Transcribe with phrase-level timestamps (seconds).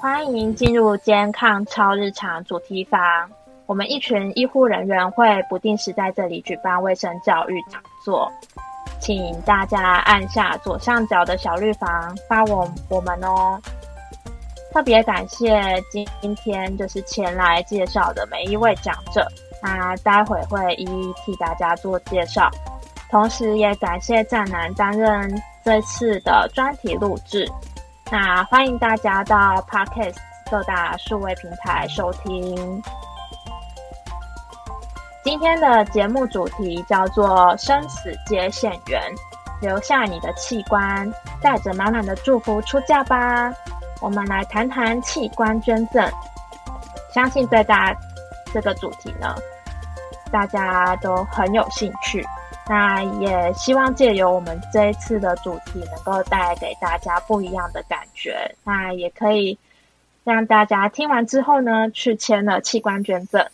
[0.00, 3.00] 欢迎进入健康超日常主题房。
[3.66, 8.30] 我们一群医护人员会不定时在这里举办卫生教育讲座，
[9.00, 13.60] 请大家按下左上角的小绿房发我我们哦。
[14.72, 16.06] 特别感谢今
[16.36, 19.26] 天就是前来介绍的每一位讲者，
[19.60, 22.48] 那待会会一一替大家做介绍。
[23.10, 27.50] 同时也感谢战南担任这次的专题录制。
[28.10, 29.36] 那欢迎大家到
[29.70, 30.16] Podcast
[30.50, 32.82] 各大数位平台收听。
[35.22, 39.02] 今天的节目主题叫做“生死接线员”，
[39.60, 43.52] 留下你的器官，带着满满的祝福出嫁吧。
[44.00, 46.10] 我们来谈谈器官捐赠。
[47.12, 47.94] 相信对大
[48.54, 49.34] 这个主题呢，
[50.32, 52.26] 大家都很有兴趣。
[52.68, 58.54] 那也希望借由我们这一次的主题，能够带给大家不一样的感觉。
[58.62, 59.58] 那也可以
[60.22, 63.46] 让大家听完之后呢，去签了器官捐赠。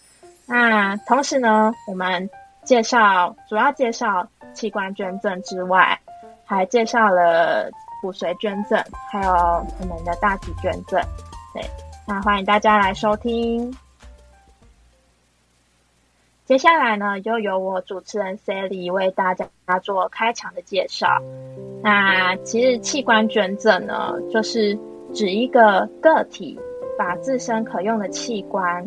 [0.47, 2.29] 那同时呢，我们
[2.65, 5.99] 介绍主要介绍器官捐赠之外，
[6.45, 7.71] 还介绍了
[8.03, 11.01] 骨髓捐赠，还有我们的大体捐赠。
[11.55, 11.65] 对，
[12.07, 13.73] 那欢迎大家来收听。
[16.45, 19.49] 接下来呢，就由我主持人 Sally 为大家
[19.83, 21.23] 做开场的介绍。
[21.83, 24.79] 那其实器官捐赠呢，就是
[25.15, 26.61] 指一个个体
[26.99, 28.87] 把自身可用的器官，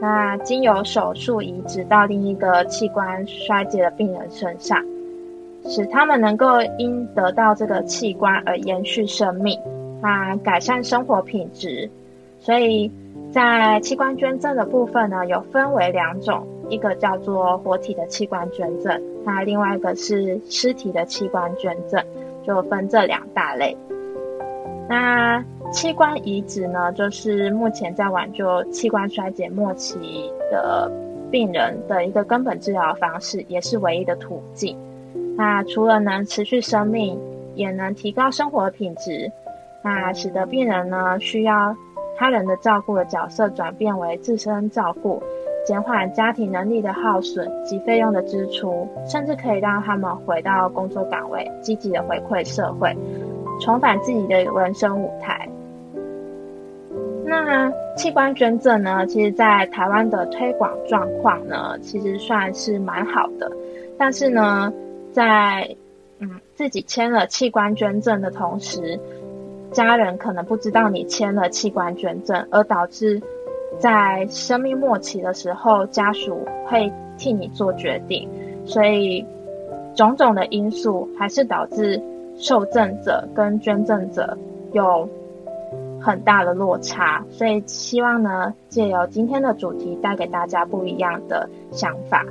[0.00, 4.80] 那经由手术移植到另一个器官衰竭的病人身上，
[5.66, 9.58] 使他们能够因得到这个器官而延续生命，
[10.00, 11.90] 那改善生活品质。
[12.38, 12.92] 所以
[13.32, 16.46] 在器官捐赠的部分呢，有分为两种。
[16.72, 22.02] 一个叫做活体的器官捐赠，那另外一个是尸体的器官捐赠，
[22.46, 23.76] 就分这两大类。
[24.88, 30.90] 那器官移植呢，就是目前在挽救器官衰竭末期的
[31.30, 34.74] 病人的一个根本治疗方式，也是唯一的途径。
[35.36, 37.20] 那除了能持续生命，
[37.54, 39.30] 也能提高生活品质，
[39.84, 41.76] 那使得病人呢需要
[42.16, 45.22] 他人的照顾的角色转变为自身照顾。
[45.64, 52.96] 减缓家庭能力的耗损及费用的支出，甚至可以让他们回到工作岗位，积极的回馈社会，
[53.60, 55.48] 重返自己的人生舞台。
[57.24, 59.06] 那器官捐赠呢？
[59.06, 63.50] 其实，在台湾的推广状况呢，其实算是蛮好的。
[63.96, 64.72] 但是呢，
[65.12, 65.76] 在
[66.18, 68.98] 嗯自己签了器官捐赠的同时，
[69.70, 73.22] 家人可能不知道你签了器官捐赠，而导致。
[73.78, 78.28] 在生命末期的时候，家属会替你做决定，
[78.64, 79.26] 所以
[79.94, 82.00] 种种的因素还是导致
[82.36, 84.38] 受赠者跟捐赠者
[84.72, 85.08] 有
[86.00, 87.24] 很大的落差。
[87.30, 92.24] 所以希望呢，借由今天的主题，带给大家不一样的想法。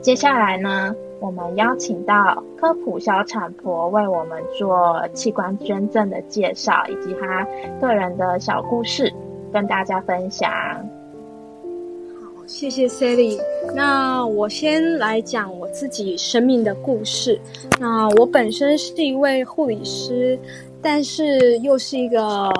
[0.00, 7.46] 接下来呢，我们邀请到科普小产婆为我们做器官捐赠的介绍，以及她
[7.80, 9.12] 个人的小故事。
[9.54, 10.50] 跟大家分享。
[10.50, 13.40] 好，谢谢 Sally。
[13.72, 17.40] 那我先来讲我自己生命的故事。
[17.78, 20.36] 那我本身是一位护理师，
[20.82, 22.50] 但是又是一个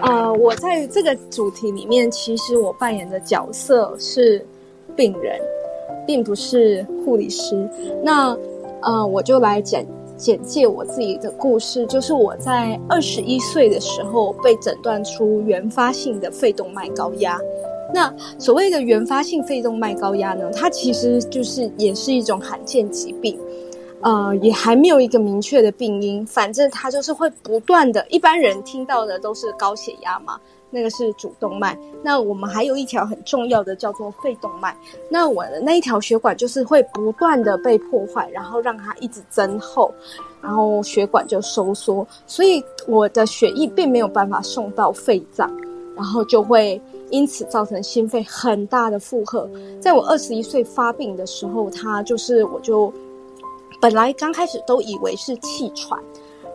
[0.00, 4.42] 呃，我在这个主题里面，其实我扮演的角色是
[4.96, 5.38] 病人，
[6.06, 7.68] 并不是护理师。
[8.02, 8.34] 那
[8.80, 9.84] 呃，我就来讲。
[10.18, 17.40] 简介我自己的故事，就是我在二十一岁的时候被诊断出原发性的肺动脉高压。
[17.94, 23.38] 那所谓的原发性肺动脉高压呢，它其实就是也是一种罕见疾病，
[24.02, 30.38] 呃，也还没有一个明确的病因，反正它就是会不断的，一般人听到的都是高血压嘛。
[30.70, 34.76] 那个是主动脉，那我们还有一条很重要的叫做肺动脉。
[35.10, 39.92] 那我的那一条血管就是会不断的被破坏，然后让它一直增厚，
[40.42, 45.50] 然后血管就收缩，所以我的血液并没有办法送到肺脏，
[45.96, 46.80] 然后就会
[47.10, 49.48] 因此造成心肺很大的负荷。
[49.80, 52.92] 在我二十一岁发病的时候，它就是我就
[53.80, 55.98] 本来刚开始都以为是气喘。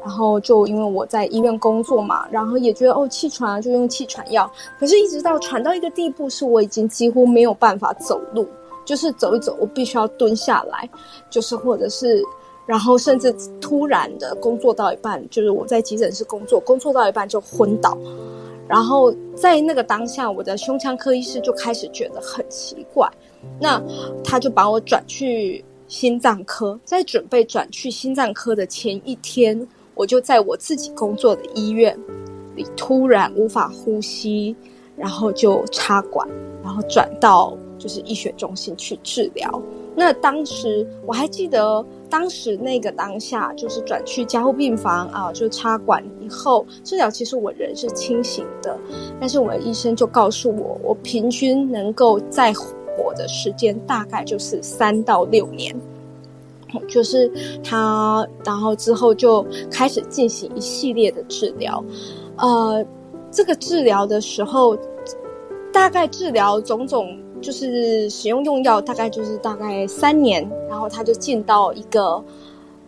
[0.03, 8.45] 然后就因为我在医院工作嘛，然后也觉得哦气喘就用气喘药，可是一直到喘到一个地步，是我已经几乎没有办法走路，
[8.83, 10.89] 就是走一走我必须要蹲下来，
[11.29, 12.21] 就是或者是，
[12.65, 17.97] 然后甚至突然的工作到一半，就是我在急诊室工作，工作到一半就昏倒，
[18.67, 23.09] 然后在那个当下，我的胸腔科医师就开始觉得很奇怪，
[23.57, 23.81] 那
[24.21, 29.65] 他就把我转去心脏科，在准备转去心脏科的前一天。
[29.95, 31.97] 我就在我自己工作的医院
[32.55, 34.55] 里突然无法呼吸，
[34.95, 36.27] 然后就插管，
[36.63, 39.61] 然后转到就是医学中心去治疗。
[39.95, 48.75] 那当时我还记得，当时那个当下就是转去加护病房啊，就插管以后治疗，其实我人是清醒的，
[49.19, 55.75] 但是我的医生就告诉我，我平均能够再活的时间大概就是三到六年。
[56.87, 57.31] 就是
[57.63, 61.83] 他，然后之后就开始进行一系列的治疗，
[62.37, 62.85] 呃，
[63.31, 64.77] 这个治疗的时候，
[65.71, 72.23] 大概治疗种种，就是使用用药，大概就是大概三年，然后他就进到一个，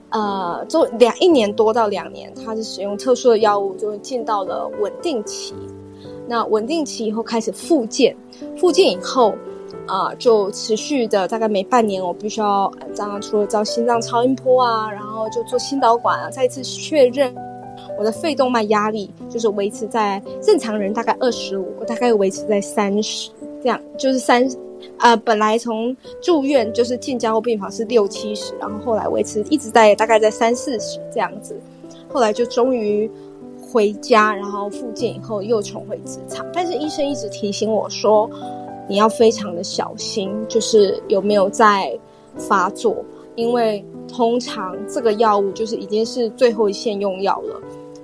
[0.09, 5.53] 呃，做两一年多到两年，他是使用特殊的药物，就进到了稳定期。
[6.27, 8.15] 那稳定期以后开始复健，
[8.57, 9.33] 复健以后。
[9.87, 17.33] 啊，就持续的大概每半年，我必须要这样，除了照心脏超音波啊，然后就做心导管啊，再一次确认
[17.97, 23.29] 我的肺动脉压力，就是维持在正常人大概二十五，我大概维持在三十，
[23.61, 24.47] 这样就是三，
[24.97, 31.55] 呃，本来从住院就是进加护病房是六七十，然后后来维持一直在大概在三四十这样子，
[32.11, 33.09] 后来就终于
[33.71, 38.29] 回家，然后复健以后又重回职场，但是医生一直提醒我说。
[38.87, 41.97] 你要非常的小心，就是有没有在
[42.37, 43.03] 发作，
[43.35, 47.59] 因为通常这个药物就是已经是最后一线用药了。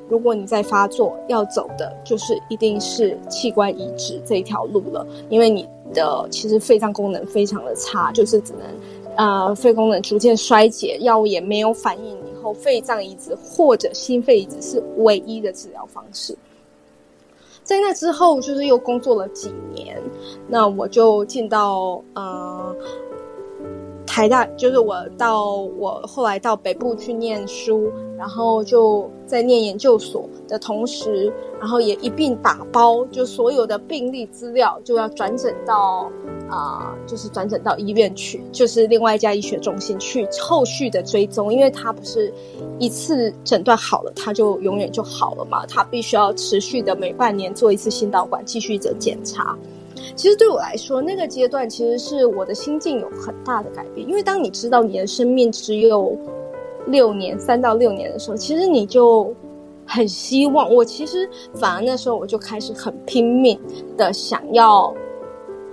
[0.10, 16.36] 如果你在发作，要走的就是一定是器官移植这一条路了，因为你的其实肺脏功能非常的差，就是只能呃肺功能逐渐衰竭，药物也没有反应，以后肺脏移植或者心肺移植是唯一的治疗方式。
[17.72, 19.98] 在那之后，就是又工作了几年，
[20.46, 22.76] 那我就进到呃
[24.14, 31.32] 台大，就是我到我后来到北部去念书，然后就在念研究所的同时，
[31.62, 36.12] 然后也一并打包，就所有的病历资料就要转诊到。
[36.50, 42.34] 啊，就是转诊到医院去，就是另外一家医学中心去后续的追踪，因为他不是
[42.78, 49.58] 一次诊断好了，他就永远就好了嘛，他必须要持续的每半年做一次心导管继续的检查。
[50.16, 56.18] 其实对我来说，那个阶段其实是我的心境有很大的改变，因为当你知道你的生命只有
[56.88, 59.34] 六年，三到六年的时候，其实你就
[59.86, 60.74] 很希望。
[60.74, 63.60] 我其实反而那时候我就开始很拼命
[63.98, 64.94] 的想要，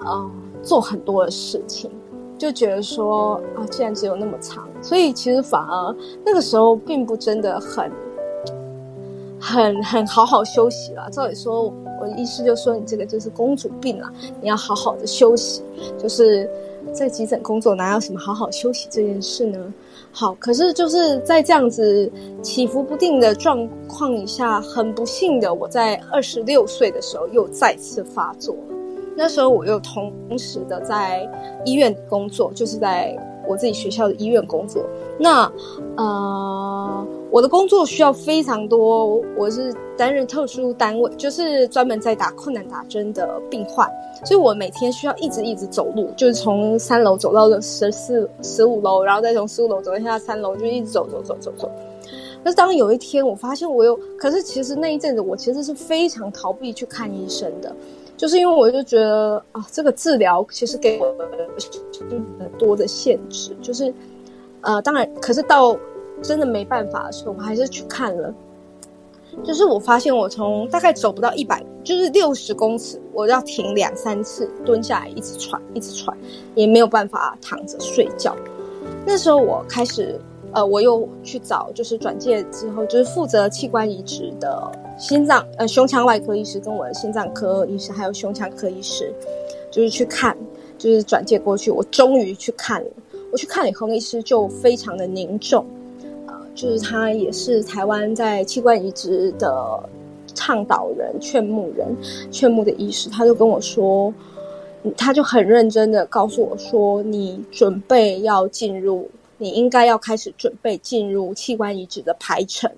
[0.06, 0.30] 嗯。
[0.60, 1.88] 做很多的事情，
[2.36, 5.96] 就觉得说啊，既然只有那么长，所以其实反而
[6.26, 7.90] 那个时候并不真的很、
[9.40, 11.08] 很、很好好休息了。
[11.10, 15.62] 照理说，我的医师就说你这个就是公主病了，你要好好的休息。
[15.98, 16.48] 就是
[16.92, 19.72] 在急诊工作，哪有什么好好休息这件事呢？
[20.10, 22.10] 好，可是就是在这样子
[22.42, 28.74] 起伏不定的状况以下，很不幸的，我在二十六岁的时候又再次发作了。
[29.16, 31.28] 那时候我又同时的在
[31.64, 34.82] 医院工作，就是在我自己学校的医院工作。
[35.18, 35.50] 那
[35.96, 43.88] 呃，我的工作需要非常多，我是担任特殊单位，就是专门在打困难打针的病患，
[44.24, 51.70] 所以我每天需要一直一直走路，就是从三楼走到了十四、十五楼，然后再从十五楼走下三楼，就一直走走走走走。
[52.42, 57.74] 但是当有一天我发现我有，可是其实那一阵子我其实是非常逃避去看医生的。
[58.16, 61.14] 就是因为我就觉得啊，这个治疗其实给我
[62.40, 63.94] 很多的限制，就是，
[64.60, 65.78] 呃，当然，可是到
[66.22, 68.32] 真的没办法的时候，我还是去看了。
[69.44, 76.16] 就是我发现我从大概走不到一百，就是六十公尺，我要停两三次，蹲下来一直喘，一直喘，
[76.54, 78.34] 也没有办法躺着睡觉。
[79.06, 80.20] 那时候我开始。
[80.50, 89.12] 呃，我又去找，就是转介之后，就是负责器官移植的心脏呃胸腔外科医师，跟我的心脏科医师，还有胸腔科医师，
[89.70, 90.34] 就是去看，
[90.78, 91.70] 就是转介过去。
[91.70, 92.90] 我终于去看了，
[93.30, 95.66] 我去看了以后，医师就非常的凝重，
[96.58, 99.80] 就是他也是台湾在器官移植的
[100.34, 101.86] 倡导人、劝募人、
[102.32, 104.12] 劝募的医师，他就跟我说，
[104.96, 109.08] 他就很认真的告诉我说，你准备要进入。
[109.40, 112.68] 你应该要开始准备进入器官移植的排程，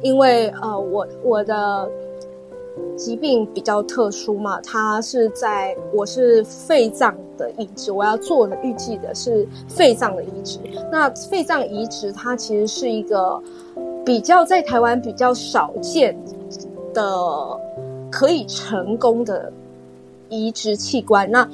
[0.00, 1.90] 因为呃，我我的
[2.96, 10.58] 疾病比较特殊嘛，它是在我是肺脏的移植，我要做的预计的是肺脏的移植。
[10.90, 13.40] 那肺脏移植它其实是一个
[14.04, 16.16] 比较在台湾比较少见
[16.92, 17.04] 的
[18.10, 19.52] 可以成功的
[20.28, 21.48] 移植器官，那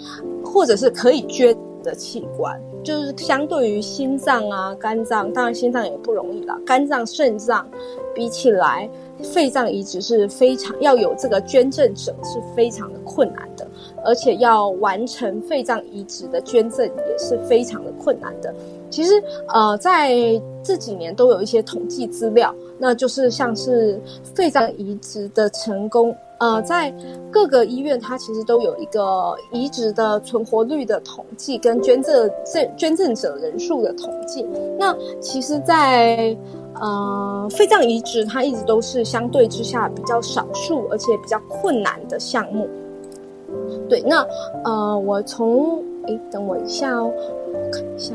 [0.44, 2.60] 或者是可以捐的器官。
[2.82, 6.58] 就是相对于心脏啊、肝脏，当然心脏也不容易了。
[6.64, 7.68] 肝脏、肾脏
[8.14, 8.88] 比起来，
[9.22, 13.66] 肺脏移植是非常要有这个捐赠者是非常的困难的，
[14.04, 18.54] 而且要完成肺脏移植的捐赠也是非常的困难的。
[18.90, 20.12] 其实，呃，在
[20.62, 24.00] 这几年都有一些统计资料，那就是像是
[24.34, 26.14] 肺脏移植的成功。
[26.40, 26.90] 呃，在
[27.30, 34.46] 各个医院，它其实都有一个移植的存活率的统计，跟捐赠赠捐赠者人数的统计。
[34.78, 36.34] 那其实，在
[36.80, 42.66] 呃肺脏移植，它一直都是相对之下比较少数，而且比较困难的项目。
[43.86, 44.26] 对，那
[44.64, 47.12] 呃，我从诶，等我一下哦，
[47.52, 48.14] 我看一下。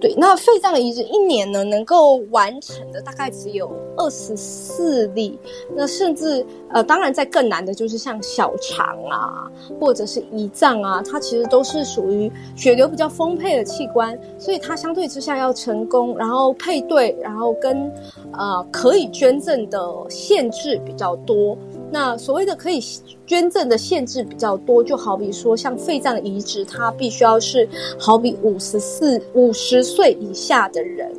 [0.00, 5.38] 对，那肺脏移植一年呢，能够完成的大概只有二十四例。
[5.76, 17.92] 那甚至呃，当然在更难的就是像小肠啊，或者是胰脏啊，它其实都是属于血流比较丰沛的器官，所以它相对之下要成功，然后配对，然后跟
[18.32, 19.78] 呃可以捐赠的
[20.08, 21.58] 限制比较多。
[21.90, 22.80] 那所谓的可以
[23.26, 27.68] 捐赠的限制比较多，就好比说像肺脏移植，它必须要是
[27.98, 31.12] 好比五十四五十岁以下的人，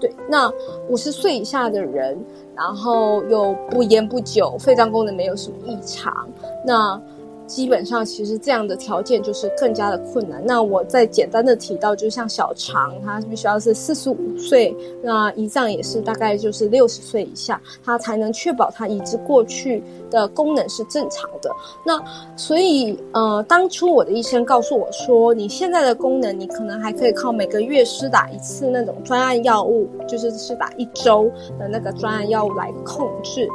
[0.00, 0.50] 对，那
[0.88, 2.18] 五十岁以下的人，
[2.56, 6.28] 然后又不烟不酒，肺脏功能没有什么异常，
[6.66, 7.00] 那。
[7.46, 10.42] 基本上，其实这样的条件就是更加的困难。
[10.44, 21.50] 那我再简单的提到，就像小肠，它必须要是四十五岁，那胰脏也是大概就是六十岁以下，它才能确保它移植过去的功能是正常的。
[21.84, 22.02] 那
[22.36, 33.48] 所以，呃，当初我的医生告诉我说，你现在的功能，你可能还可以靠每个月施打一次那种专案药物，就是施打一周的那个专案药物来控制，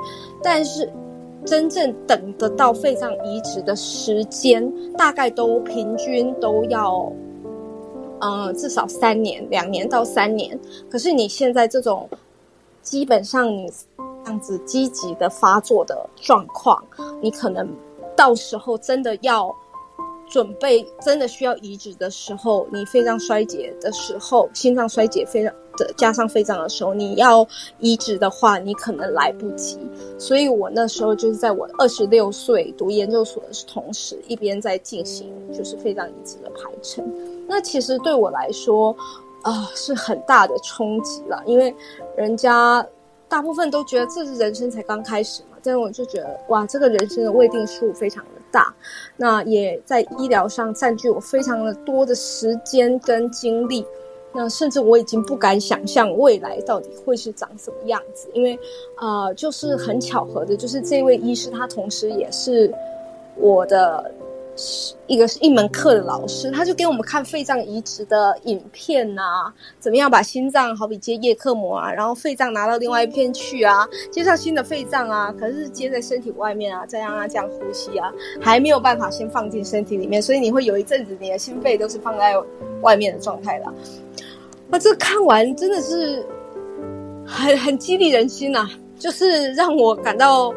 [0.44, 0.90] 但是。
[1.46, 7.12] 真正等得到肺脏移植的时间，大概都平均都要，
[8.20, 10.60] 呃，至少三年，两年到三年。
[10.90, 12.08] 可是你现在这种，
[12.82, 13.72] 基本上你
[14.26, 16.84] 这样子积极的发作的状况，
[17.22, 17.68] 你可能
[18.16, 19.56] 到时候真的要
[20.30, 25.54] 准备，真的需要移植的时候，你肺脏衰竭的时候，心脏衰竭非常。
[25.98, 27.48] 加上肺脏的时候，你要
[27.80, 29.78] 移植的话，你可能来不及。
[30.18, 37.06] 所以我那时候就是在我二十六岁读研究所的同时，一边在进行就是肺脏移植的排程。
[37.48, 38.96] 那其实对我来说，
[39.44, 41.74] 啊，是很大的冲击了，因为
[42.16, 42.86] 人家
[43.28, 48.74] 大部分都觉得这是人生才刚开始嘛，但是我就觉得哇，这个人生的未定数非常的大，
[49.16, 53.86] 那也在医疗上占据我非常的多的时间跟精力。
[54.34, 58.58] 那甚至我已经不敢想象未来到底会是长什么样子，因为，
[59.00, 62.72] 呃，就是很巧合的，就是这位医师他同时也是
[63.36, 64.14] 我的
[65.08, 82.36] 一个一门课的老师，他就给我们看肺脏移植的影片呐，怎么样把心脏好比接叶克膜啊，然后肺脏拿到另外一片去啊，接上新的肺脏啊，可是接在身体外面啊，再让他这样呼吸啊，还没有办法先放进身体里面，所以你会有一阵子你的心肺都是放在
[82.82, 83.74] 外面的状态了。
[84.72, 86.24] 那这看完真的是
[87.26, 90.54] 很很激励人心呐，就是让我感到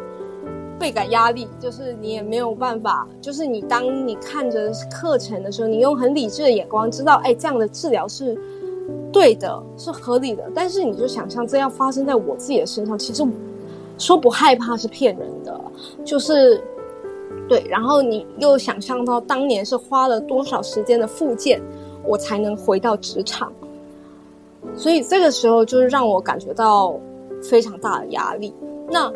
[0.78, 1.49] 倍感压力。
[1.59, 8.38] 就是你也没有办法，就是你当你看着课程的时候，你用很理智的眼光知道，哎，这样的治疗是
[9.11, 10.45] 对的，是合理的。
[10.54, 13.26] 但是你就想象这样发生在我自己的身上，其实
[13.97, 15.59] 说不害怕是骗人的，
[16.04, 16.62] 就是
[17.49, 17.64] 对。
[17.66, 21.62] 然后你又想象到当年是花了多少时间的复健，
[22.04, 23.50] 我才能回到职场。
[24.75, 26.99] 所以这个时候就是让我感觉到
[27.42, 28.54] 非常大的压力。
[28.90, 29.12] 那，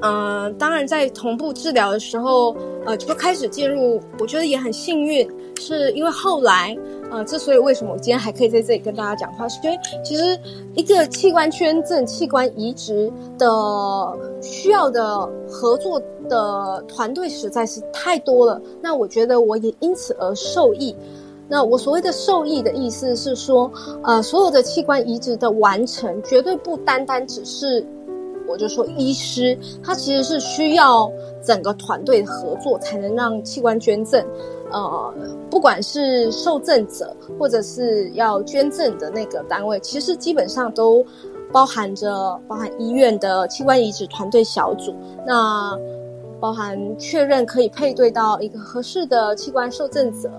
[0.00, 4.00] 嗯，当然在同步治疗的时候，呃，就开始进入。
[4.18, 6.76] 我觉得也很幸运，是因为后来，
[7.10, 10.38] 呃，之所以为什么我今天还可以在这里跟大家讲话，是因为其实
[10.74, 13.46] 一个器官捐赠、器官移植的
[14.40, 18.60] 需要的合作的团队实在是太多了。
[18.80, 20.94] 那我觉得我也因此而受益。
[21.48, 23.70] 那我所谓的受益的意思是说，
[24.02, 27.84] 呃，所有的器官移植的完成，绝对不单单只是，
[28.46, 31.10] 我就说医师，他其实是需要
[31.42, 34.22] 整个团队合作，才能让器官捐赠，
[34.70, 35.14] 呃，
[35.50, 41.04] 不管是受赠者或者是要捐赠的那个单位，其实基本上都
[41.50, 44.94] 包含着包含医院的器官移植团队小组，
[45.26, 45.74] 那
[46.40, 50.30] 包含确认可以配对到一个合适的器官受赠者。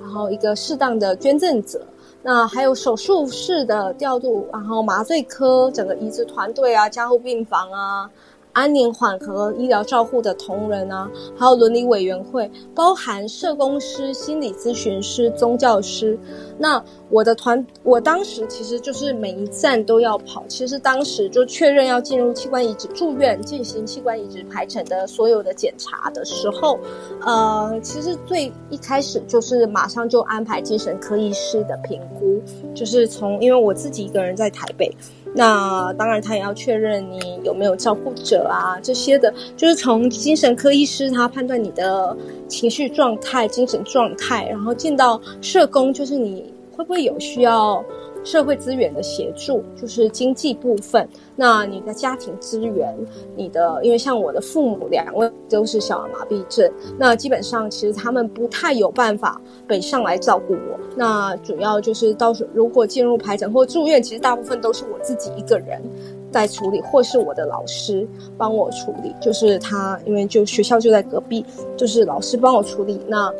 [0.00, 1.84] 然后一个适当的捐赠者，
[2.22, 8.08] 那还有手术室的调度，然后麻醉科整个移植团队啊，加护病房啊
[8.56, 16.18] 安宁缓和医疗照护的同仁啊，还有伦理委员会，包含社工师、心理咨询师、宗教师。
[16.56, 20.42] 那我的团，我当时其实就是每一站都要跑。
[20.48, 26.78] 其实当时就确认要进入器官移植住院进行器官移植排程的所有的检查的时候，
[27.26, 32.40] 呃，其实最一开始就是马上就安排精神科医师的评估，
[32.74, 34.90] 就是从因为我自己一个人在台北。
[35.36, 42.16] 那当然，他也要确认你有没有照顾者啊，这些的，就是从精神科医师他判断你的
[42.48, 47.84] 情绪状态、精神状态，然后进到社工，就是你会不会有需要。
[48.26, 52.92] 社会资源的协助就是经济部分，那你的家庭资源，
[53.36, 56.68] 你的因为像我的父母两位都是小儿麻痹症，
[56.98, 60.78] 那基本上其实他们不太有办法北上来照顾我。
[60.96, 65.80] 那主要就是到时候如果进入排诊或住院，其实大部分都是我自己一个人
[66.32, 68.04] 在处理，或是我的老师
[68.36, 69.14] 帮我处理。
[69.20, 71.44] 就是他因为就学校就在隔壁，
[71.76, 73.00] 就是老师帮我处理。
[73.06, 73.32] 那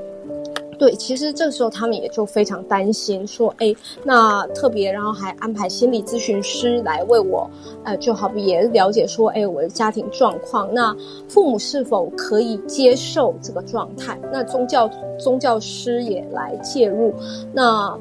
[0.79, 7.51] 对，其实这时候他们也就非常担心，说，哎，那特别，然后还安排心理咨询师来为我，
[7.85, 10.95] 呃，就好比也了解说，哎，我的家庭状况，那
[11.29, 14.19] 父母是否可以接受这个状态？
[14.33, 17.15] 那宗教宗教师也来介入，
[17.53, 17.99] 那，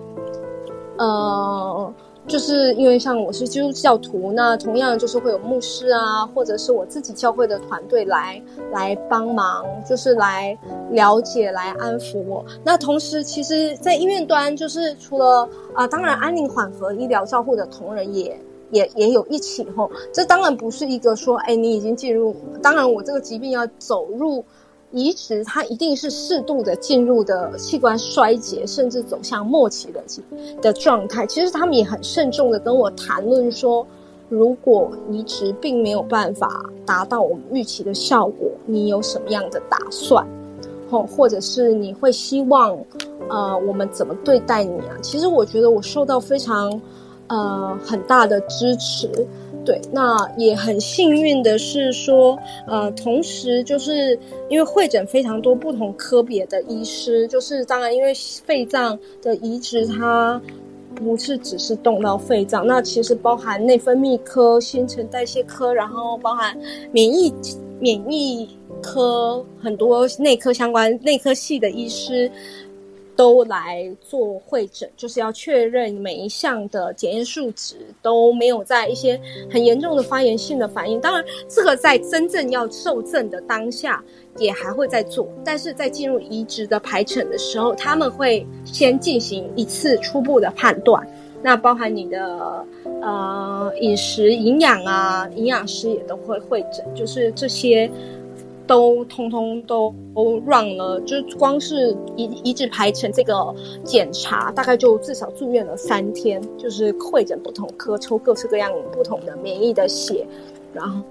[0.97, 1.93] 呃。
[2.27, 8.41] 就是因为像我是基督教徒，那同样就是会有牧师啊，或者是我自己教会的团队来
[8.71, 10.57] 来帮忙，就是来
[10.89, 12.43] 了解、来安抚我。
[12.63, 18.39] 那同时，其实，在医院端，就是除了啊，当然安宁缓和医疗照护的同仁也
[18.71, 19.89] 也也有一起吼。
[20.11, 24.43] 这当然不是一个说，哎，你已经进入，当然我这个疾病要走入。
[24.95, 30.01] 移植它一定是适度的进入的器官衰竭，甚至走向末期的
[30.61, 31.27] 的状态。
[31.27, 33.85] 其实他们也很慎重的跟我谈论说，
[34.29, 40.25] 如果移植并没有办法达到我们预期的效果，你有什么样的打算？
[40.89, 42.77] 或或者是你会希望，
[43.27, 44.95] 呃，我们怎么对待你啊？
[45.01, 46.81] 其实我觉得我受到非常
[47.27, 49.27] 呃很大的支持。
[49.65, 58.13] 对，那也很幸运的是说，呃，同时就是因为会诊非常多不同科别的医师，就是当然因为
[58.45, 60.39] 肺脏的移植，它
[60.93, 66.55] 不是只是动到肺脏，那其实包含内分泌科、新陈代谢科，然后包含
[66.91, 67.33] 免疫
[67.79, 68.47] 免疫
[68.83, 72.31] 科，很多内科相关内科系的医师。
[73.15, 80.99] 都来做会诊，就是要确认每一项的检验数值都没有在一些很严重的发炎性的反应。
[80.99, 84.03] 当然，这个在真正要受赠的当下
[84.37, 91.07] 也还会在做，但是在进入移植的排程的时候，他们会先进行一次初步的判断，
[91.41, 92.65] 那包含你的
[93.01, 97.89] 呃饮食营养啊，营养师也都会会诊，就是这些。
[98.67, 110.25] 都通通都都 run 了，就是光是移移植排程这个检查，大概就至少住院了三天，就是会诊不同科，抽各式各样不同的免疫的血，
[110.73, 111.01] 然后，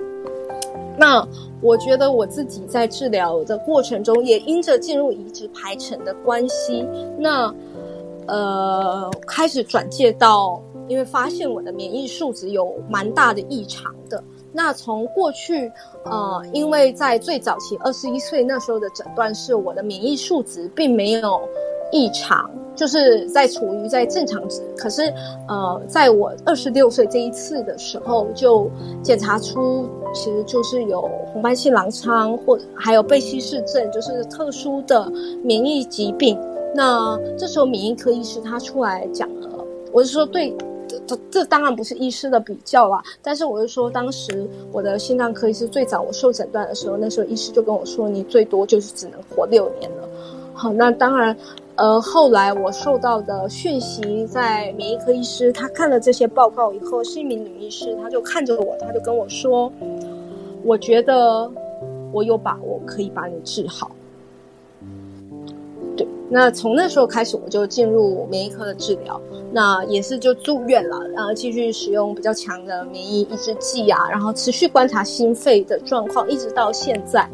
[0.98, 1.26] 那
[1.60, 6.84] 我觉得我自己在治疗的过程中，也因着进入移植排程的关系，
[7.18, 7.54] 那
[8.26, 14.22] 呃开始转介到，因为发现我的免疫数值有蛮大的异常的。
[14.56, 15.70] 那从过去，
[16.04, 21.40] 呃，因为在最早期二十一岁那时候的诊断是我的免疫数值并没有
[21.90, 24.62] 异常，就是在处于在正常值。
[24.76, 25.12] 可是，
[25.48, 28.70] 呃，在我二十六岁这一次的时候，就
[29.02, 35.10] 检查出其实就是有红斑性狼疮，或者还有贝希氏症，就是特殊的
[35.42, 36.38] 免疫疾病。
[36.76, 39.48] 那这时候免疫科医师他出来讲了，
[39.92, 40.56] 我是说对。
[41.06, 50.08] 这这当然不是医师的比较啦，但是我是说，当时我的心脏科医师最早我受诊断的时候，那时候医师就跟我说，你最多就是只能活六年了。
[50.54, 51.36] 好，那当然，
[51.76, 59.70] 呃，后来我受到的讯息，在免疫科医师他看了这些报告以后，是一名女医师，他就看着我，他就跟我说，
[60.62, 61.50] 我觉得
[62.12, 63.90] 我有把握可以把你治好。
[66.30, 69.20] 那从那时候开始，我就进入免疫科的治疗，
[69.52, 77.28] 那也是就住院了，然后继续使用比较强的免疫抑制剂啊，然后持续观察心肺的状况，一直到现在，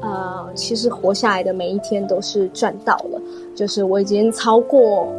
[0.00, 3.20] 呃，其实活下来的每一天都是赚到了，
[3.54, 5.12] 就是我已经超过，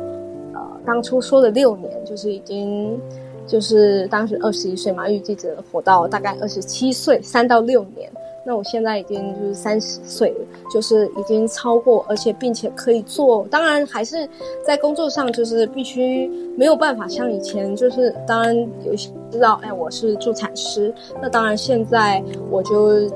[0.53, 2.97] 呃，当初说的六年，就是已经，
[3.45, 8.09] 就是当时二十一岁嘛，预计着活到大概二十七岁，三到六年。
[8.47, 13.45] 那我现在已经就是三十岁了，就是已经超过，而且并且可以做。
[13.51, 14.25] 当然还是
[14.65, 18.55] 在工作上，就是必须没有办法像以前，就是当然
[18.85, 20.93] 有些知道，哎，我是助产师。
[21.21, 23.11] 那当然现在我就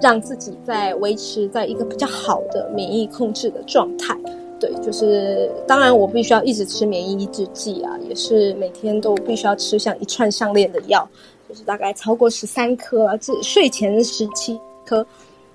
[0.00, 4.16] 让自己在维持在一个比较好的免疫控制的状态。
[4.60, 11.06] 对，就是当然我必须要一直吃免疫抑制剂啊，也是每天都必须要吃像一串项链的药。
[11.64, 15.06] 大概超过十三颗啊，这睡前十七颗，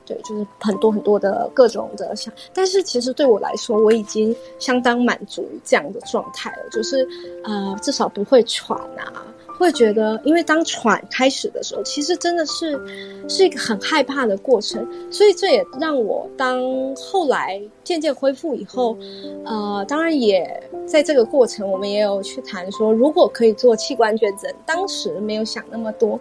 [0.06, 7.08] 对，就是很多很多的各种的像，但是其实对我来说，我已经相当满足这样的状态了，就是
[7.44, 9.26] 呃，至少不会喘啊。
[9.58, 12.80] 会觉得，因为当喘开始的时候，其实真的是
[13.28, 16.62] 是一个很害怕的过程，所以这也让我当
[16.96, 18.98] 后来渐渐恢复以后，
[19.46, 26.20] 呃，当然也在这个过程，我们也有去谈说，如果可以做器官捐赠，当时没有想那么多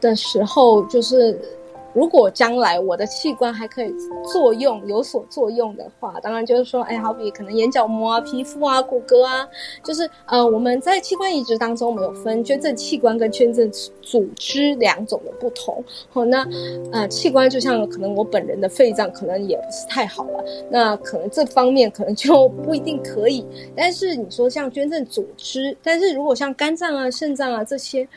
[0.00, 1.38] 的时候，就是。
[1.94, 3.94] 如果将来我的器官还可以
[4.32, 9.46] 作用有所作用的话，当然就是说，哎，好比可能眼角膜啊、皮肤啊、骨骼啊，
[9.84, 15.84] 就是呃，我们在器官移植当中，我们有分捐赠器官跟捐赠组织两种的不同。
[16.10, 16.46] 好，那
[16.92, 23.44] 呃，器官就像可能我本人的肺脏可能也不是太好了，那可能这方面可能就不一定可以。
[23.76, 28.08] 但是你说像捐赠组织，但是如果像肝脏啊、肾脏啊这些。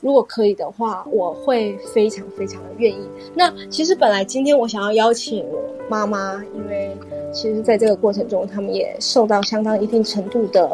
[0.00, 3.08] 如果可以的话，我会非常非常的愿意。
[3.34, 6.96] 那其实本来今天我想要邀请我妈妈，因为
[7.32, 10.68] 其实在这个过程中，他们也受到相当一定程度的，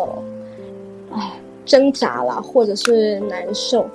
[1.12, 3.88] 唉，挣扎啦，或者是难受。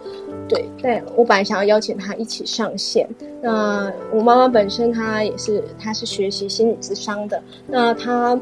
[0.50, 3.08] 对，但我本来想要邀请她一起上线。
[3.42, 7.42] 那我妈妈本身她也是，她是学习心理智商的。
[7.68, 8.38] 那她。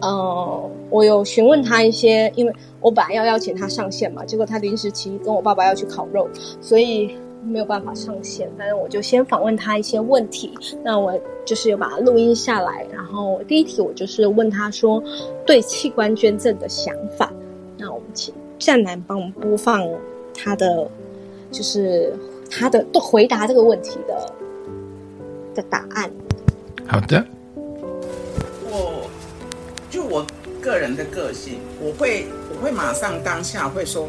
[0.00, 6.28] 呃，我有询问他一些，因为我本来要邀请他上线嘛，结果他临时起跟我爸爸要去烤肉，
[6.60, 8.48] 所以没有办法上线。
[8.56, 10.52] 反正我就先访问他一些问题，
[10.84, 12.86] 那我就是有把它录音下来。
[12.92, 15.02] 然后第一题我就是问他说
[15.44, 17.32] 对器官捐赠的想法。
[17.76, 19.88] 那我们请湛男帮我们播放
[20.34, 20.88] 他的，
[21.50, 22.12] 就是
[22.50, 24.34] 他的回答这个问题的
[25.54, 26.10] 的答案。
[26.86, 27.24] 好的。
[28.70, 29.08] 我
[29.90, 30.26] 就我
[30.60, 34.08] 个人的个性，我会我会马上当下会说，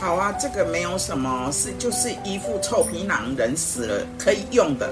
[0.00, 4.88] 好啊，这个没有什么，是就是一副臭皮囊，人死了可以用的，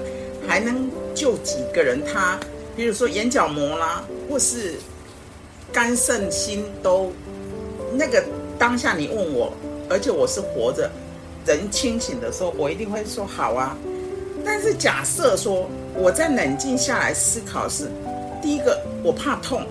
[0.47, 2.03] 还能救几个人？
[2.05, 2.39] 他
[2.75, 4.75] 比如说眼角膜啦，或是
[5.71, 7.11] 肝肾心都
[7.93, 8.23] 那个
[8.59, 9.53] 当下你问我，
[9.89, 10.89] 而且我是活着，
[11.45, 13.77] 人清醒的时候，我一定会说好啊。
[14.45, 17.89] 但是假设说我在冷静下来思考是，
[18.41, 19.65] 第一个我怕痛。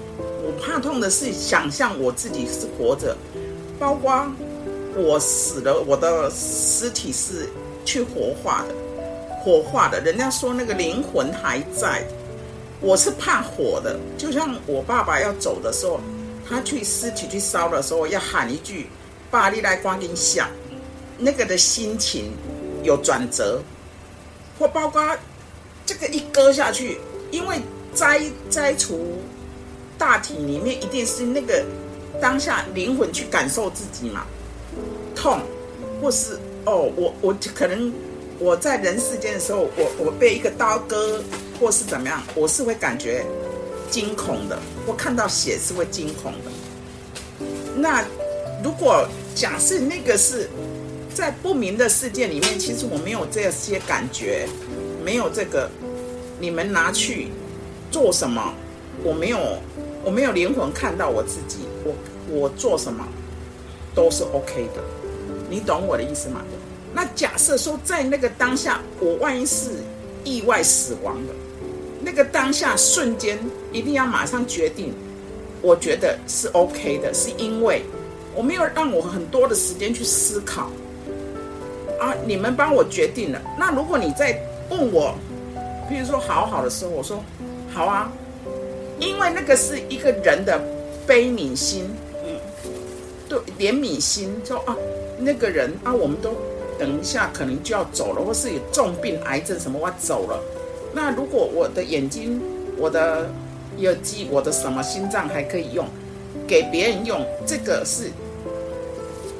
[0.60, 3.16] 怕痛的是想象我自己是活着，
[3.78, 4.26] 包括
[4.96, 7.48] 我死了，我的尸体是
[7.84, 8.74] 去火化的，
[9.42, 10.00] 火化的。
[10.00, 12.06] 人家说那个灵魂还在，
[12.80, 13.98] 我是怕火的。
[14.16, 16.00] 就像我爸爸要走的时候，
[16.48, 18.88] 他去尸体去烧的时候，要喊一句
[19.30, 20.48] “爸，你来光阴下”，
[21.18, 22.32] 那个的心情
[22.82, 23.60] 有转折，
[24.58, 25.16] 或包括
[25.84, 26.98] 这个一割下去，
[27.30, 27.60] 因为
[27.94, 29.18] 摘摘除。
[29.98, 31.64] 大体里面一定是那个
[32.20, 34.26] 当下灵魂去感受自己嘛，
[35.14, 35.40] 痛，
[36.00, 37.92] 或是哦，我我可能
[38.38, 41.22] 我在人世间的时候，我我被一个刀割，
[41.58, 43.24] 或是怎么样，我是会感觉
[43.90, 47.44] 惊恐的，我看到血是会惊恐的。
[47.74, 48.04] 那
[48.62, 50.50] 如果假设那个是
[51.14, 54.46] 在不明的世界里面，其实我没有这些感觉，
[55.02, 55.70] 没有这个，
[56.38, 57.28] 你们拿去
[57.90, 58.52] 做什么？
[59.02, 59.38] 我没有。
[60.06, 61.92] 我没有灵魂看到我自己，我
[62.30, 63.04] 我做什么
[63.92, 64.80] 都是 OK 的，
[65.50, 66.42] 你懂我的意思吗？
[66.94, 69.70] 那假设说在那个当下，我万一是
[70.22, 71.34] 意外死亡的，
[72.00, 73.36] 那个当下瞬间
[73.72, 74.94] 一定要马上决定，
[75.60, 77.82] 我觉得是 OK 的，是因为
[78.32, 80.70] 我没有让我很多的时间去思考
[81.98, 83.42] 啊，你们帮我决定了。
[83.58, 84.40] 那如果你在
[84.70, 85.16] 问我，
[85.90, 87.20] 比如说好好的时候，我说
[87.74, 88.08] 好啊。
[88.98, 90.58] 因为那个是一个人的
[91.06, 91.84] 悲悯心，
[92.24, 92.40] 嗯，
[93.28, 94.74] 对，怜悯心，说啊，
[95.18, 96.34] 那个人啊，我们都
[96.78, 100.40] 等一下可能就要走了，或是有重病、癌症什么，我走了。
[100.94, 102.40] 那如果我的眼睛、
[102.78, 103.30] 我的
[103.80, 105.86] 耳机、我的什么心脏还可以用，
[106.46, 108.10] 给别人用，这个是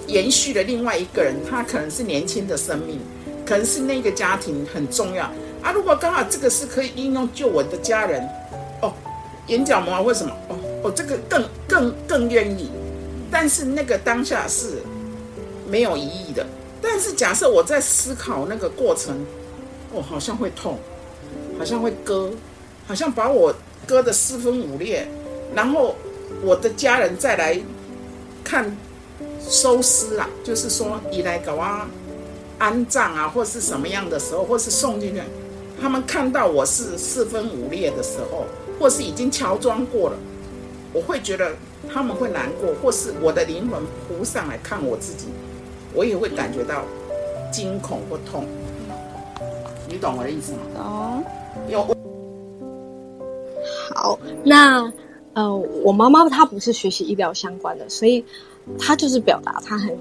[0.07, 3.01] 延续了另外一个人，他可能是年轻的生命，
[3.47, 5.25] 可能是那个家庭很重要
[5.63, 5.73] 啊。
[5.73, 8.23] 如果刚好这个是可以应用救我的家人。
[9.49, 10.33] 眼角膜啊为什么？
[10.49, 12.71] 哦哦，这个更更更愿意，
[13.31, 14.83] 但是那个当下是
[15.69, 16.47] 没有意义的。
[16.81, 19.25] 但是假设我在思考那个过程，
[19.93, 20.79] 哦，好像会痛，
[21.59, 22.31] 好像会割，
[22.87, 23.55] 好像把我
[23.87, 25.07] 割得四分五裂，
[25.55, 25.97] 然后
[26.43, 27.61] 我的家人再来
[28.45, 28.77] 看
[29.41, 31.89] 收尸啊，就是说你来搞啊
[32.59, 35.23] 安葬啊，或是什么样的时候，或是送进去，
[35.81, 38.47] 他们看到我是四分五裂的时候，
[38.79, 40.17] 或是已经乔装过了，
[40.93, 41.53] 我会觉得
[41.93, 45.27] 他们会难过，或是我的灵魂浮上来看我自己，
[45.95, 46.83] 我也会感觉到
[47.53, 48.45] 惊恐或痛。
[49.89, 50.59] 你懂我的意思吗？
[50.75, 51.25] 懂。
[51.69, 51.87] 有
[53.95, 54.93] 好，那
[55.33, 58.25] 呃，我妈妈她不是学习医疗相关的，所以
[58.79, 59.97] 她就是表达她很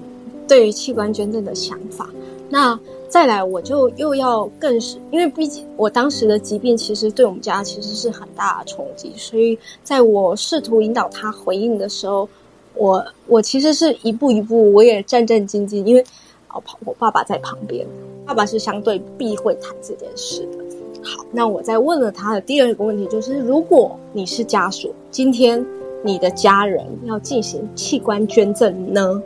[0.46, 2.08] 对于器官捐赠的想法。
[2.48, 12.28] 那再来，我就又要更是，因为毕竟我当时的疾病其实对我们家其实是很大的冲击，所以在我试图引导他回应的时候，
[12.74, 16.04] 我我其实是一步一步，我也战战兢兢，因为
[16.52, 17.86] 哦，我爸爸在旁边，
[18.26, 20.64] 爸爸是相对避讳谈这件事的。
[21.02, 25.64] 好，那我再问了他的第二个问题，就是如果你是家属，今天
[26.02, 29.22] 你的家人要进行器官捐赠呢？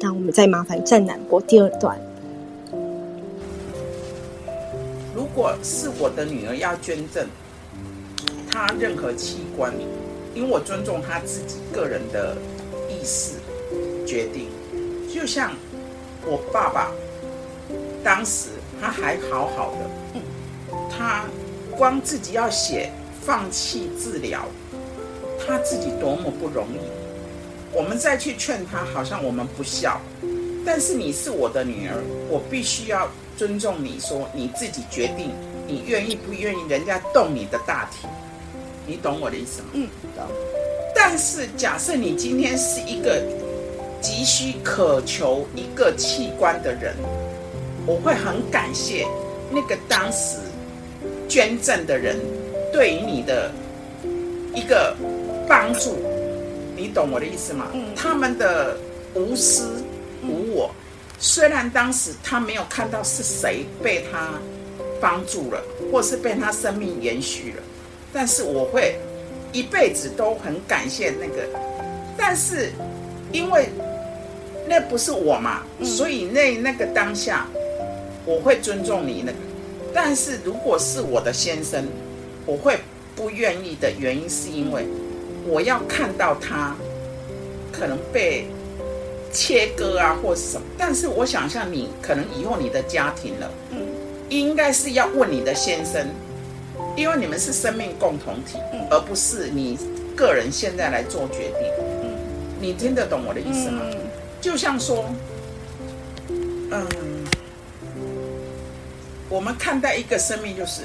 [0.00, 1.98] 那我们再麻烦站南播第二段。
[5.38, 7.24] 如果是我的女儿要捐赠
[8.50, 9.72] 她任何器官，
[10.34, 12.36] 因为我尊重她自己个人的
[12.88, 13.34] 意识
[14.04, 14.48] 决定，
[15.08, 15.52] 就像
[16.26, 16.90] 我爸爸
[18.02, 18.48] 当时
[18.80, 20.20] 他还好好的。
[20.90, 21.24] 他
[21.70, 22.90] 光自己要写
[23.22, 24.44] 放弃治疗，
[25.46, 26.80] 他自己多么不容易。
[27.72, 30.00] 我们再去劝他，好像我们不孝。
[30.66, 31.94] 但是你是我的女儿，
[32.28, 35.30] 我必须要尊重你说你自己决定，
[35.66, 38.08] 你愿意不愿意人家动你的大体？
[38.84, 39.68] 你懂我的意思吗？
[39.74, 40.26] 嗯，懂。
[40.92, 43.22] 但是假设你今天是一个
[44.02, 46.96] 急需渴求一个器官的人，
[47.86, 49.06] 我会很感谢
[49.52, 50.38] 那个当时。
[51.28, 52.16] 捐赠的人
[52.72, 53.52] 对于你的
[54.54, 54.96] 一个
[55.46, 55.98] 帮助，
[56.74, 57.66] 你懂我的意思吗？
[57.74, 58.78] 嗯，他们的
[59.12, 59.84] 无私
[61.18, 64.34] 虽然当时他没有看到是谁被他
[65.00, 67.62] 帮助了，或是被他生命延续了，
[68.12, 68.96] 但是我会
[69.52, 71.48] 一辈子都很感谢那个。
[72.16, 72.70] 但是
[73.32, 73.68] 因为
[74.68, 77.46] 那不是我嘛，所以那那个当下，
[78.24, 79.38] 我会尊重你那个。
[79.94, 81.86] 但是如果是我的先生，
[82.44, 82.78] 我会
[83.16, 84.86] 不愿意的原因是因为
[85.46, 86.76] 我要看到他
[87.72, 88.46] 可能被
[89.32, 90.66] 切割啊，或是什么。
[90.76, 93.86] 但是我想象你可能以后你的家庭了，嗯，
[94.28, 96.06] 应该是要问你的先生，
[96.96, 98.58] 因为你们是生命共同体，
[98.90, 99.78] 而不是你
[100.16, 101.72] 个人现在来做决定。
[102.02, 102.16] 嗯，
[102.60, 103.82] 你听得懂我的意思吗？
[104.40, 105.04] 就像说，
[106.28, 106.86] 嗯。
[109.30, 110.80] 我们看待一个生命，就是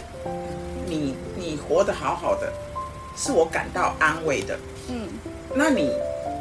[0.86, 2.52] 你你活得好好的，
[3.16, 4.60] 是我感到安慰的。
[4.90, 5.08] 嗯，
[5.56, 5.94] 那你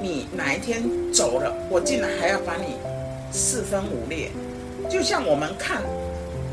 [0.02, 2.76] 你哪一天走了，我竟然还要把你
[3.30, 4.30] 四分五裂？
[4.90, 5.80] 就像我们看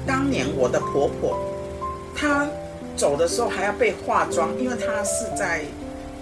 [0.05, 1.37] 当年我的婆婆，
[2.15, 2.47] 她
[2.95, 5.63] 走的时候还要被化妆，因为她是在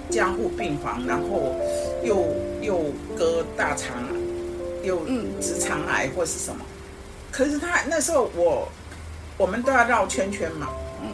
[0.10, 1.54] 加护病房，然后
[2.02, 2.26] 又
[2.62, 2.86] 又
[3.18, 3.92] 割大肠，
[4.82, 5.02] 又
[5.42, 6.66] 直肠癌或是什么。
[7.32, 8.68] 可是她那时候我。
[9.40, 11.12] 我们都要绕圈圈嘛，嗯，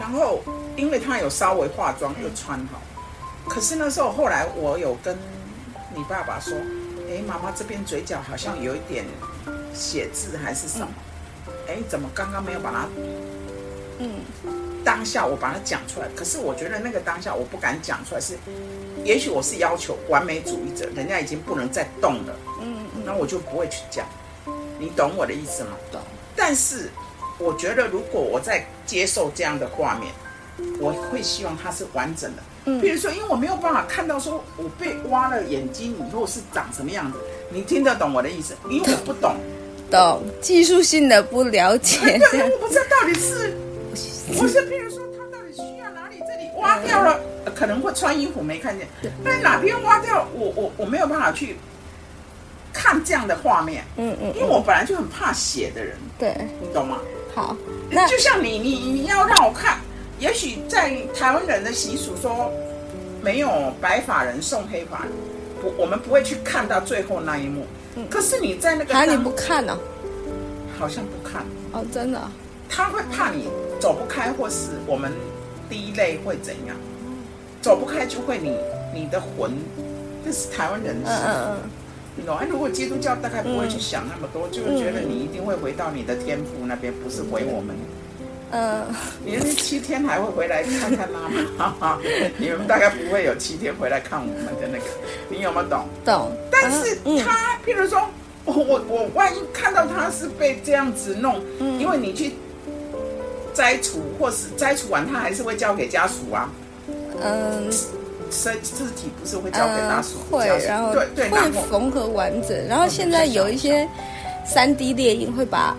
[0.00, 0.40] 然后
[0.74, 2.80] 因为她有稍微化妆又穿好，
[3.48, 5.16] 可是那时候后来我有跟
[5.94, 6.56] 你爸爸说，
[7.08, 9.04] 哎，妈妈这边嘴角好像有一点
[9.74, 10.88] 血渍还是什么，
[11.68, 12.88] 哎，怎么刚刚没有把它，
[13.98, 14.20] 嗯，
[14.84, 18.38] 当下我把它讲出来，可是我觉得那个当下我不敢讲出来，是，
[19.04, 24.06] 也许我是要求完美主义者，人家已经不能再动了，嗯嗯，那我就不会去讲，
[24.78, 25.70] 你懂我的意思吗？
[25.90, 26.00] 懂，
[26.36, 26.90] 但是。
[27.42, 30.12] 我觉得，如果我在接受这样的画面，
[30.78, 32.42] 我会希望它是完整的。
[32.64, 37.18] 嗯，比如说，因为我没有办法看到，说我被挖了眼睛以后是长什么样子。
[37.50, 38.54] 你听得懂我的意思？
[38.68, 39.34] 因为我不懂，
[39.90, 41.98] 懂技术性的不了解。
[42.30, 43.56] 对，我不知道到底是，
[44.38, 46.16] 我是比如说，他到底需要哪里？
[46.20, 47.18] 这里挖掉了，
[47.54, 48.86] 可能会穿衣服没看见。
[49.24, 51.56] 但哪边挖掉，我我我没有办法去。
[52.72, 56.98] 看这样的画面，嗯嗯，因为我本来就很怕血的人，对，你懂吗？
[57.34, 57.54] 好，
[57.90, 59.80] 那就像你你你要让我看，
[60.20, 62.52] 也许在台湾人的习俗说，
[63.22, 65.06] 没有白发人送黑发，
[65.62, 67.66] 不，我们不会去看到最后那一幕。
[67.96, 69.76] 嗯，可是你在那个，哪里不看呢？
[70.78, 72.20] 好像不看哦，真的。
[72.68, 73.48] 他会怕你
[73.80, 75.10] 走不开，或是我们
[75.68, 76.76] 第一类会怎样？
[77.62, 78.56] 走不开就会你
[78.94, 79.52] 你的魂，
[80.24, 81.68] 这是台湾人的习俗。
[82.14, 82.36] 你懂？
[82.36, 87.74] 哎，如果基督教大概不会去想那么多，就是觉得你一定会回到你的天父那边，不是回我们。
[87.74, 87.86] 嗯，
[89.24, 91.98] 你那七天还会回来看看妈妈？
[92.38, 94.84] 你们大概不会有七天回来看我们的那个，
[95.28, 95.86] 你有没有懂？
[96.04, 96.32] 懂。
[96.50, 98.08] 但是他，譬如说，
[98.44, 101.40] 我我我万一看到他是被这样子弄，
[101.78, 102.34] 因为你去
[103.54, 106.48] 摘除，或是摘除完，他还是会交给家属啊。
[107.22, 107.70] 嗯。
[108.32, 110.18] 身肢体不是会交给家属？
[110.30, 112.56] 会，然后对对，会缝合完整。
[112.68, 113.88] 然后现在有一些
[114.46, 115.76] 三 D 猎鹰会把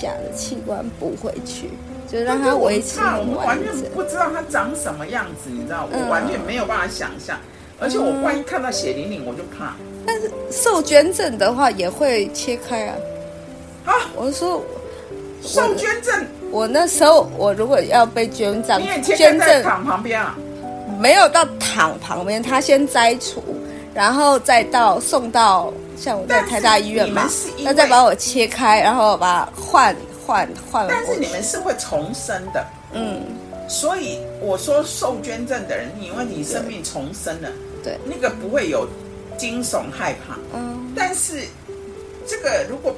[0.00, 1.70] 假的器官补回去。
[2.10, 7.38] 就让他维持我们完全不知道他长什么样子，你知道，我完全没有办法想象。
[7.78, 9.74] 而且我万一看到血淋淋，我就怕。
[10.04, 12.96] 但是受捐赠的话也会切开啊。
[13.84, 14.60] 啊，我说
[15.40, 20.36] 受捐赠，我那时候我如果要被捐赠，捐赠躺旁边啊？
[20.98, 23.42] 没有到躺旁边，他先摘除，
[23.94, 27.30] 然后再到送到像我在台大医院嘛，
[27.62, 29.94] 那再把我切开，然后把换。
[30.30, 33.20] 换换，但是你们是会重生的，嗯，
[33.68, 37.50] 所以我说受捐赠的人，因为你生命重生了，
[37.82, 38.86] 对，那个不会有
[39.36, 41.42] 惊悚害怕，嗯，但是
[42.28, 42.94] 这个如果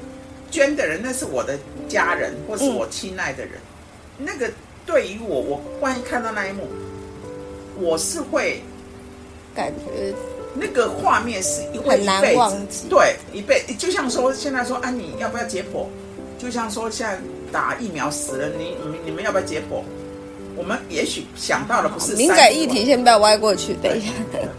[0.51, 3.53] 捐的人那是我的家人或是我亲爱的人，
[4.19, 4.51] 那个
[4.85, 6.69] 对于我，我万一看到那一幕，
[7.79, 8.63] 我是会
[9.55, 10.13] 感觉
[10.53, 12.37] 那个画面是一会一辈
[12.69, 15.87] 子，对，一辈就像说现在说啊，你要不要解剖？
[16.43, 17.17] 就像说现在
[17.53, 19.81] 打疫苗死了，你你你们要不要解剖？
[20.57, 23.75] 我们也许想到的不是敏感议题，先不要歪过去。
[23.75, 24.09] 等一下，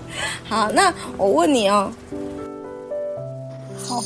[0.47, 1.91] 好，那我问你哦。
[3.85, 4.01] 好，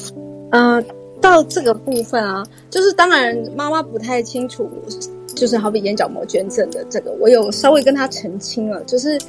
[0.54, 0.84] 嗯，
[1.22, 4.68] 到这个部分啊，就是当然妈妈不太清楚，
[5.36, 9.20] 就是好比眼角膜捐赠的这个，我有稍微跟他澄清了，就是。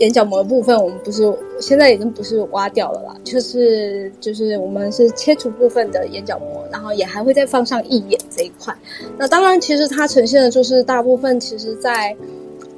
[0.00, 8.74] 眼角膜的部分，我们不是现在已经不是挖掉了啦，就是就是我们是切除部分的眼角膜，然后也还会再放上义眼这一块。
[9.18, 12.16] 那当然，其实它呈现的就是大部分，其实，在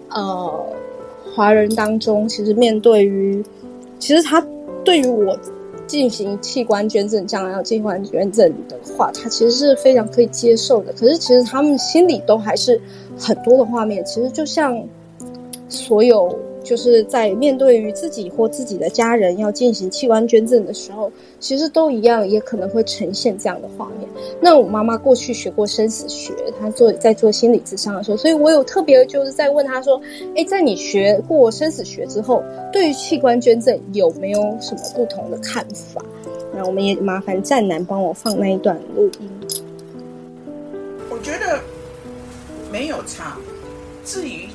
[0.09, 0.67] 呃
[1.33, 3.41] 华人当中，其实面对于，
[4.01, 4.45] 其实他
[4.85, 5.39] 对于我
[5.87, 10.93] 进行器官捐赠，将来要器官捐赠的话，他其实是非常可以接受的。
[10.95, 12.81] 可是，其实他们心里都还是
[13.17, 14.83] 很多的画面，其实就像
[15.69, 16.37] 所有。
[16.63, 24.09] 就是在面对于自己或自己的家人要进行器官捐赠的时候，其实都一样，也可能会呈现这样的画面。
[24.41, 30.01] 那我妈妈过去学过生死学，她做在做心理咨商的时候，所以我有特别就是在问她说
[30.37, 36.05] ：“哎，在你学过生死学之后，对于器官捐赠有没有什么不同的看法？”
[36.55, 39.31] 那我们也麻烦战男帮我放那一段录音。
[41.11, 41.59] 我觉得
[42.71, 43.37] 没有差，
[44.05, 44.49] 至于。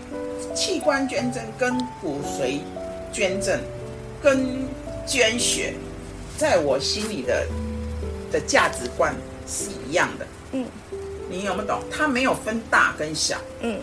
[0.58, 2.58] 器官捐赠跟骨髓
[3.14, 3.60] 捐赠
[4.20, 4.66] 跟
[5.06, 5.76] 捐血，
[6.36, 7.46] 在我心里的
[8.32, 9.14] 的价值观
[9.48, 10.26] 是一样的。
[10.54, 10.66] 嗯，
[11.30, 11.80] 你有没有懂？
[11.92, 13.38] 它没有分大跟小。
[13.62, 13.78] 嗯，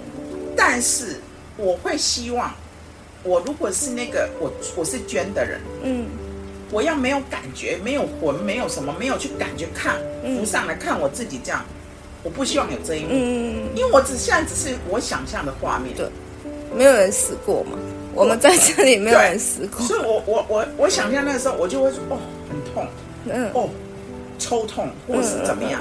[0.56, 1.20] 但是
[1.56, 2.52] 我会希望，
[3.22, 6.06] 我如果是那个我我是捐的人，嗯，
[6.72, 11.64] 我要没有感觉，没有魂，没有什么，没有去感觉看浮上来看我自己这样，
[12.24, 13.10] 我不希望有这一幕。
[13.12, 15.96] 嗯因为我只现在只是我想象的画面。
[15.96, 16.08] 对。
[16.76, 17.78] 没有人死过嘛？
[18.14, 22.86] 我们在这里没有人死过，所以我我我我想象那个时候，我就会说哦，很痛，
[23.26, 23.68] 嗯，哦，
[24.38, 25.80] 抽痛或是怎么样，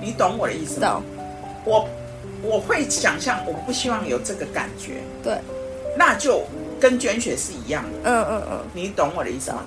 [0.00, 1.02] 你懂我的意思吗？
[1.66, 1.86] 我
[2.42, 5.36] 我会想象，我不希望有这个感觉，对，
[5.98, 6.42] 那就
[6.80, 9.62] 跟捐血是一样的，嗯嗯嗯，你懂我的意思吗？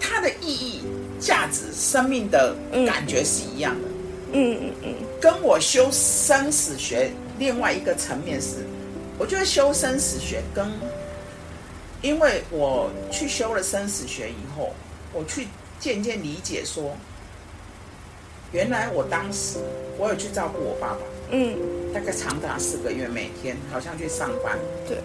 [0.00, 0.82] 它的意义、
[1.20, 3.88] 价值、生命的感觉是一样的，
[4.32, 8.66] 嗯嗯嗯，跟我修生死学另外一个层面是。
[9.18, 10.70] 我觉得修生死学跟，
[12.02, 14.74] 因为我去修了生死学以后，
[15.14, 15.48] 我去
[15.80, 16.94] 渐渐理解说，
[18.52, 19.58] 原来我当时
[19.96, 20.98] 我有去照顾我爸爸，
[21.30, 21.56] 嗯，
[21.94, 24.98] 大概长达四个月，每天好像去上班，对，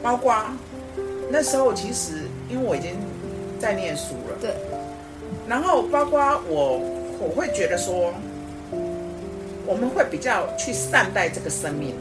[0.00, 0.32] 包括
[1.28, 2.96] 那时候其实因为我已经
[3.58, 4.54] 在念书了，对，
[5.48, 6.78] 然后包括我
[7.18, 8.14] 我会觉得说，
[9.66, 11.96] 我们会比较去善待这个生命。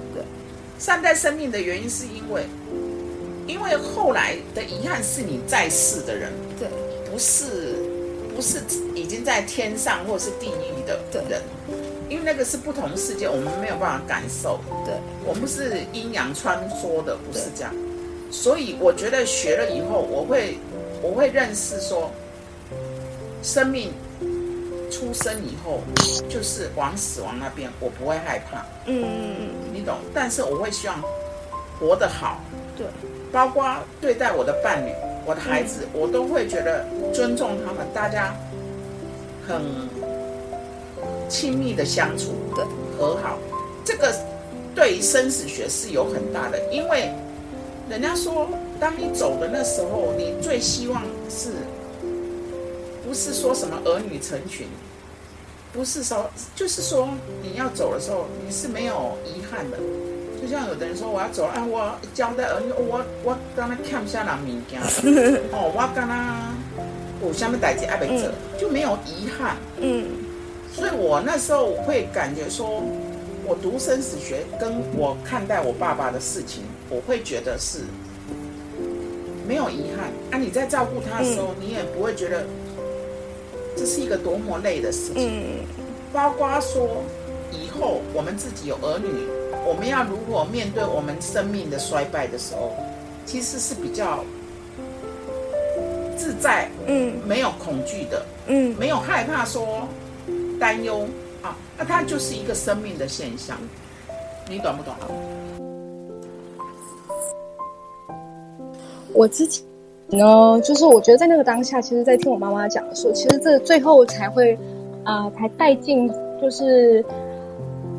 [0.83, 2.43] 善待生命的原因，是因为，
[3.47, 6.67] 因为后来的遗憾是你在世的人，对，
[7.09, 7.73] 不是，
[8.35, 8.61] 不是
[8.93, 11.41] 已经在天上或是地狱的人，
[12.09, 14.93] 因为那个是不同世界，我们没有办法感受，对，
[15.25, 17.73] 我们是阴阳穿梭的，不是这样，
[18.29, 20.57] 所以我觉得学了以后，我会，
[21.01, 22.11] 我会认识说，
[23.41, 23.93] 生命。
[24.93, 25.81] 出生以后
[26.29, 28.59] 就是往死亡那边，我不会害怕。
[28.85, 29.95] 嗯嗯嗯，你懂。
[30.13, 31.01] 但是我会希望
[31.79, 32.39] 活得好。
[32.77, 32.85] 对，
[33.31, 34.91] 包括对待我的伴侣，
[35.25, 38.35] 我的孩子，我都会觉得尊重他们，大家
[39.47, 39.61] 很
[41.27, 42.63] 亲密的相处，对，
[42.97, 43.37] 和好，
[43.83, 44.13] 这个
[44.75, 47.11] 对于生死学是有很大的，因为
[47.89, 48.47] 人家说，
[48.79, 51.49] 当你走的那时候，你最希望是，
[53.13, 54.65] 不是说什么儿女成群，
[55.71, 57.07] 不是说，就是说
[57.43, 59.77] 你要走的时候，你是没有遗憾的。
[60.41, 64.81] 就像有的人说我要走啊，我交代儿女，我我刚刚欠下人物件，
[65.53, 66.55] 哦，我刚刚
[67.21, 69.57] 有下面代志爱没走，就没有遗憾。
[69.77, 70.09] 嗯，
[70.73, 72.81] 所以我那时候会感觉说，
[73.45, 77.81] 我读生死学，跟我看待我爸爸的事情，我会觉得是
[79.47, 80.09] 没有遗憾。
[80.31, 82.43] 啊，你在照顾他的时候，你也不会觉得
[83.75, 85.59] 这是一个多么累的事情。
[85.59, 85.65] 嗯，
[86.11, 87.03] 包括说
[87.51, 89.07] 以后我们自己有儿女。
[89.65, 92.75] 我们要如果面对我们生命的衰败的时候，
[93.25, 94.25] 其实是比较
[96.17, 99.87] 自在，嗯，没有恐惧的，嗯，没有害怕说
[100.59, 101.07] 担忧
[101.41, 103.57] 啊，那它就是一个生命的现象，
[104.49, 104.93] 你懂不懂？
[109.13, 109.63] 我自己
[110.17, 114.57] 呢，就是我觉得在那个当下，其实，在听我妈妈讲的时候，其实这最后才会
[115.03, 116.09] 啊，才带进
[116.41, 117.03] 就是。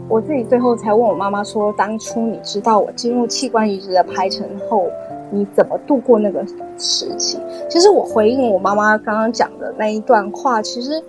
[0.06, 4.84] 我自己最后才问我妈妈说：“当初你知道我进入器官移植的排程后，
[5.30, 6.46] 你怎么度过那个
[6.76, 7.38] 时期？”
[7.70, 11.02] 其实我回应我妈妈刚刚讲的那一段话，其实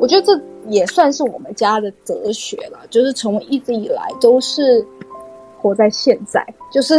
[0.00, 0.32] 我觉得这
[0.66, 4.84] 也算是我们家的哲学了，就是从一直以来都是
[5.56, 6.44] 活在现在。
[6.72, 6.98] 就是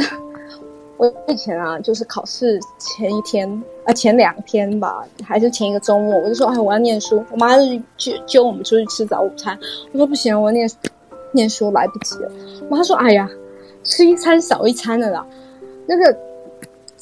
[1.01, 3.49] 我以前啊，就是考试前一天
[3.85, 7.57] 啊，前两天吧，还是前一个周末，我就说：“哎，我要念书。”我妈
[7.97, 9.57] 就揪我们出去吃早午餐。
[9.93, 10.69] 我说：“不行，我念。”
[11.33, 12.29] 念书来不及了，
[12.69, 13.27] 妈说：“哎呀，
[13.83, 15.25] 吃一餐少一餐的啦，
[15.87, 16.15] 那个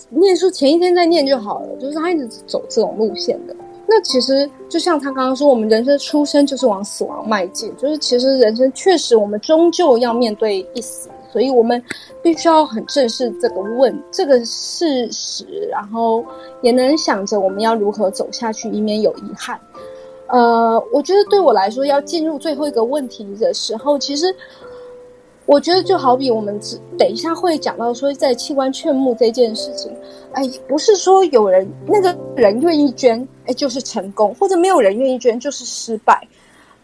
[0.10, 3.56] 念书前一天再念就好了。”就是他一直走这种路线的。
[3.88, 11.82] 那其实就像他刚刚说，我们人生出生就是往死亡迈进，就是其实人生确实我们终究要面对一死，所以我们
[12.23, 16.25] 必须要很正视这个问这个事实，然后
[16.61, 19.59] 也能想着我们要如何走下去，以免有遗憾。
[20.27, 24.36] 呃，我觉得对我来说，要进入最后一个问题的时候，其实
[25.45, 26.59] 我觉得就好比我们
[26.97, 29.95] 等一下会讲到说，在器官劝募这件事情，
[30.34, 36.27] 哎，不是说有人那个人愿意捐，哎，就是成功，或者没有人愿意捐就是失败，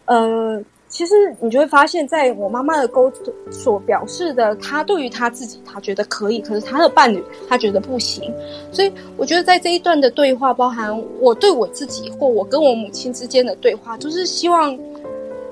[0.04, 0.62] 呃。
[0.96, 3.12] 其实你就会发现，在我妈妈的沟
[3.50, 8.32] 所表示的，她对于她自己，她觉得可以，可是她的伴侣，她觉得不行。
[8.72, 14.74] 所以我觉得在这一段的对话，包含我对我自己或我跟我母亲之间的对话，就是希望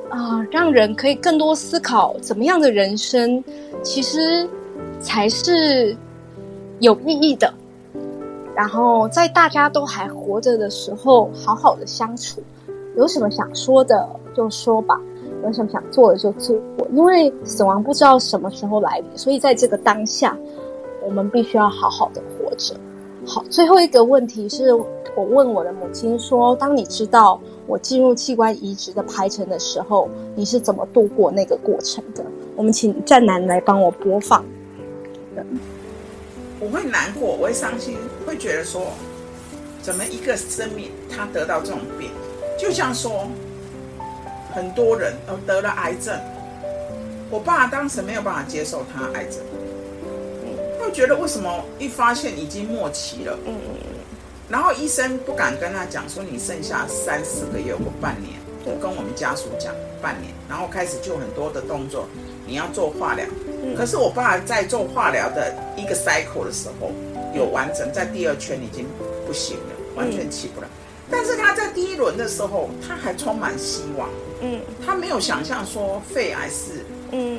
[0.09, 3.45] 啊，让人可以更多思考，怎么样的人生
[3.82, 4.49] 其实
[4.99, 5.95] 才是
[6.80, 7.53] 有意义的。
[8.57, 12.42] 然后在大家都还活着的时候，好好的相处。
[12.97, 14.99] 有什么想说的就说吧。
[15.45, 16.57] 有什么想做的就做，
[16.92, 20.36] 因为死亡不知道什么时候来临，所以在这个当下，
[21.05, 22.74] 我们必须要好好的活着。
[23.26, 24.86] 好，最后一个问题是我
[25.16, 32.24] 问我的母亲说：“当你知道我进入器官移植的排程的时候，你是怎么度过那个过程的？”
[32.57, 34.45] 我们请战男来帮我播放。
[36.61, 38.80] 我会难过，我会伤心，会觉得说，
[39.82, 42.09] 怎么一个生命他得到这种病，
[42.59, 43.26] 就像说。
[44.55, 46.19] 很多人都得了癌症，
[47.29, 49.41] 我爸当时没有办法接受他癌症，
[50.79, 53.55] 会觉得为什么一发现已经末期了，嗯
[54.49, 58.35] 然后医生不敢跟他讲说你剩下三四个月或半年，
[58.81, 62.07] 跟我们家属讲半年，然后开始就很多的动作，
[62.47, 63.25] 你要做化疗，
[63.77, 66.93] 可是我爸在做化疗的一个 cycle 的时候
[67.35, 68.87] 有完成，在第二圈已经
[69.27, 70.69] 不行了，完全起不来。
[71.11, 74.09] 但是他在第一轮的时候，他还充满希望。
[74.41, 77.39] 嗯，他没有想象说肺癌是嗯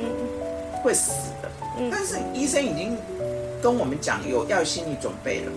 [0.82, 1.10] 会死
[1.42, 1.50] 的。
[1.78, 2.96] 嗯，但是医生已经
[3.62, 5.52] 跟我们讲有要心理准备了，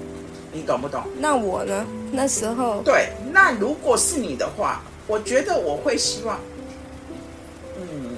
[0.52, 1.04] 你懂不懂？
[1.18, 1.86] 那我呢？
[2.12, 6.40] 那时候对，那如果是你的话，我觉得我会希望，
[7.78, 8.16] 嗯，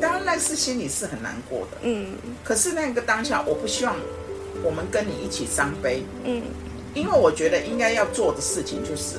[0.00, 1.78] 当然那是心里是很难过的。
[1.82, 3.94] 嗯，可是那个当下，我不希望
[4.64, 6.02] 我们跟你一起伤悲。
[6.24, 6.42] 嗯。
[6.94, 9.16] 因为我觉得应该要做的事情就是，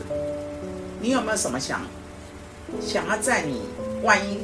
[1.01, 1.81] 你有没有什么想
[2.81, 3.61] 想要在你
[4.03, 4.39] 万一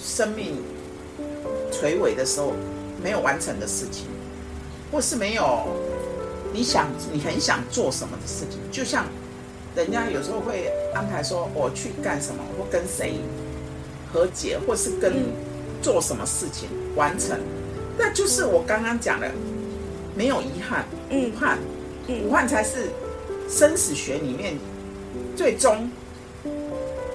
[0.00, 0.56] 生命
[1.72, 2.52] 垂尾的时候
[3.02, 4.06] 没有完成的事情，
[4.90, 5.66] 或是没有
[6.52, 8.58] 你想你很想做什么的事情？
[8.70, 9.06] 就像
[9.74, 13.20] 人家有时候会安排说我去干什么，或跟谁
[14.12, 15.26] 和解，或是跟
[15.82, 17.38] 做什么事情完成，
[17.96, 19.30] 那就是我刚刚讲的，
[20.14, 21.56] 没有遗憾，不怕。
[22.24, 22.90] 武汉才是
[23.48, 24.58] 生死学里面
[25.40, 25.90] 最终，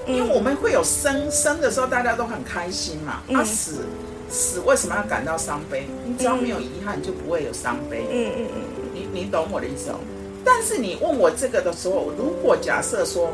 [0.07, 3.21] 因为我们会有生生的时候，大家都很开心嘛。
[3.31, 3.85] 啊死
[4.31, 5.85] 死为什么要感到伤悲？
[6.03, 8.03] 你只要没有遗憾，就不会有伤悲。
[8.11, 8.61] 嗯嗯嗯，
[8.95, 9.99] 你你懂我的意思哦。
[10.43, 13.31] 但是你问我这个的时候，如果假设说。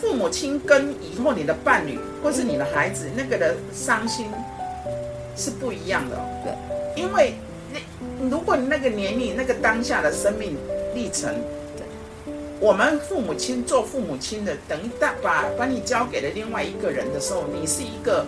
[0.00, 4.26] 父母亲跟以后你的伴侣或是你的孩子那个的伤心
[5.34, 6.52] 是不一样的，对，
[7.00, 7.32] 因为
[7.72, 7.78] 那
[8.28, 10.58] 如果你那个年龄、那个当下的生命
[10.94, 11.63] 历程，对，
[12.60, 18.24] 我们父母亲做父母亲的，等于大把把你交给了另外一个人的时候，你是一个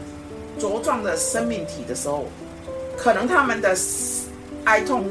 [0.59, 2.27] 茁壮的生命体的时候，
[2.97, 3.75] 可能他们的
[4.65, 5.05] 哀痛，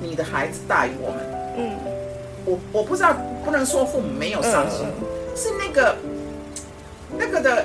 [0.00, 1.18] 你的孩子大于我们，
[1.56, 1.72] 嗯，
[2.44, 4.86] 我我不知道，不能说父母没有伤心。
[5.34, 5.96] 是那个
[7.18, 7.64] 那个的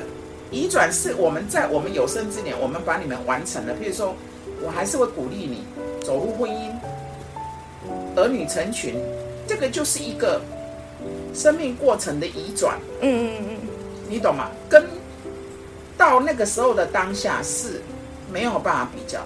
[0.49, 3.73] 移转，是我们在我们有生之年，我们把你们完成了。
[3.73, 4.15] 譬如说，
[4.65, 5.63] 我还是会鼓励你
[6.03, 6.71] 走入婚姻，
[8.15, 8.95] 儿女成群，
[9.45, 10.41] 这个就是一个
[11.33, 12.77] 生命过程的移转。
[13.01, 13.57] 嗯嗯嗯，
[14.07, 14.49] 你懂吗？
[14.69, 14.85] 跟
[15.97, 17.81] 到那个时候的当下是
[18.31, 19.19] 没有办法比较。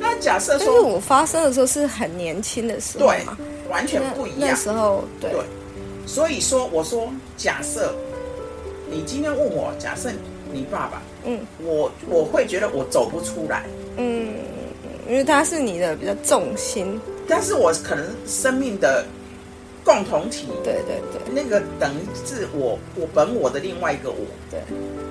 [0.00, 3.26] 那假设说，我发生的时候是很年轻的时候，对，
[3.68, 4.50] 完全不一样。
[4.50, 5.30] 那时候，对。
[6.06, 7.94] 所以说，我说，假设
[8.90, 10.08] 你今天问我，假设
[10.50, 13.64] 你爸爸，嗯，我我会觉得我走不出来，
[13.98, 14.32] 嗯，
[15.06, 19.04] 因为他是你的比较重心，但是我可能生命的
[19.88, 24.18] 共同体，对对对，那个等于是我我本我的另外一个我，
[24.50, 24.60] 对，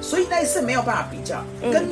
[0.04, 1.84] 所以那是没有办法比较，跟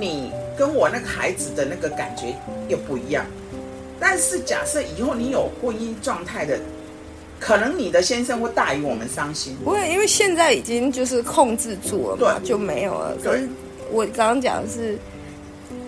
[0.00, 2.34] 你跟我那个孩子的那个感觉
[2.66, 3.26] 又不一样，
[4.00, 6.58] 但是假设以后你有婚姻状态的。
[7.42, 13.16] 可能你的先生会大于我们伤心，不会，因为现在已经就是控制住了嘛，就没有了。
[13.24, 13.48] 可是
[13.90, 14.98] 我刚刚讲的是，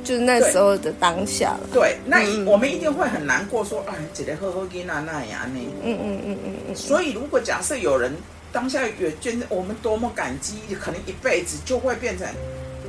[0.05, 1.61] 就是那时候的当下了。
[1.73, 5.61] 对，那我们一定会很难过，说啊，姐姐呵呵给那那呀那。
[5.83, 6.75] 嗯嗯嗯嗯嗯。
[6.75, 8.13] 所以如果假设有人
[8.53, 12.27] 当下有捐，我们多么感激，可能一辈子就会变成，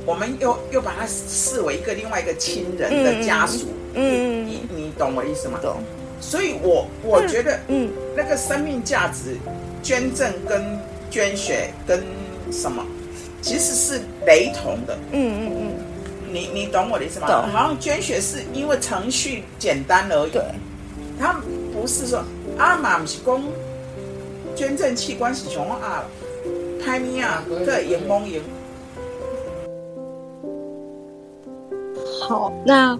[0.04, 3.68] 我们又又把他视为一个另外一个亲人的家属。
[3.94, 5.58] 嗯，你你懂我意思吗？
[5.62, 5.76] 懂。
[6.20, 9.36] 所以，我我觉得，嗯，那个生命价值，
[9.82, 10.78] 捐赠跟
[11.10, 12.02] 捐血跟
[12.50, 12.82] 什么，
[13.42, 14.96] 其实是雷同的。
[15.12, 15.73] 嗯嗯嗯，
[16.34, 17.28] 你你懂我的意思吗？
[17.28, 17.52] 懂。
[17.52, 20.30] 好像捐血是因为程序简单而已。
[20.30, 20.42] 对。
[21.16, 21.40] 他
[21.72, 22.24] 不是说
[22.58, 23.44] 阿妈不是公
[24.56, 26.02] 捐赠器官是从啊，
[26.84, 28.42] 拍咪啊，对，荧光荧。
[32.28, 32.98] 好，那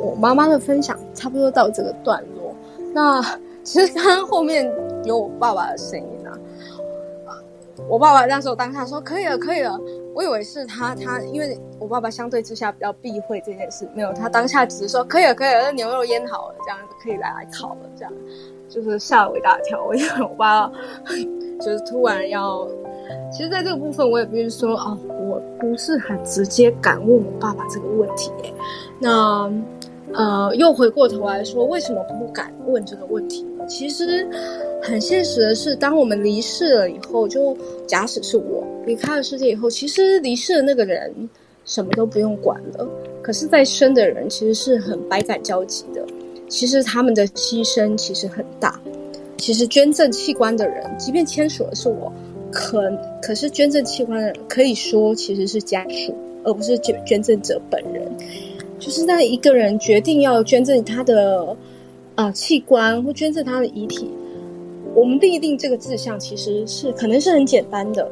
[0.00, 2.52] 我妈妈的分享差不多到这个段落。
[2.92, 3.22] 那
[3.62, 4.68] 其实刚刚后面
[5.04, 6.34] 有我爸爸的声音啊，
[7.88, 9.78] 我爸爸那时候当下说可以了，可以了。
[10.16, 18.10] 我以为是他，他因为我爸爸相对之下比较避讳这件事，没有他当下只是说可以了，可以了，那牛肉腌好了，这样子可以来来烤了，这样
[18.66, 19.84] 就是吓我一大跳。
[19.84, 20.72] 我以为我爸
[21.60, 22.66] 就是突然要，
[23.30, 28.32] 其实在这个部分我也必须说啊，我不是很直接敢问我爸爸这个问题，
[28.98, 29.52] 那。
[30.14, 33.66] 呃，又回过头来说，为什么不敢问这个问题呢？
[33.66, 34.24] 其实
[34.82, 37.56] 很现实的是，当我们离世了以后，就
[37.86, 41.28] 假使是我离开了世界以后，其实离世的那个人
[41.64, 42.88] 什么都不用管了。
[43.22, 46.06] 可是，在生的人其实是很百感交集的，
[46.48, 48.80] 其实他们的牺牲其实很大。
[49.36, 52.12] 其实捐赠器官的人，即便签署的是我，
[52.52, 56.14] 可可是捐赠器官的人可以说其实是家属，
[56.44, 58.06] 而不是捐捐赠者本人。
[58.78, 61.56] 就是那一个人决定要捐赠他的
[62.14, 64.10] 啊器官或捐赠他的遗体，
[64.96, 68.10] 我们立定这个志向其实是可能是很简单的，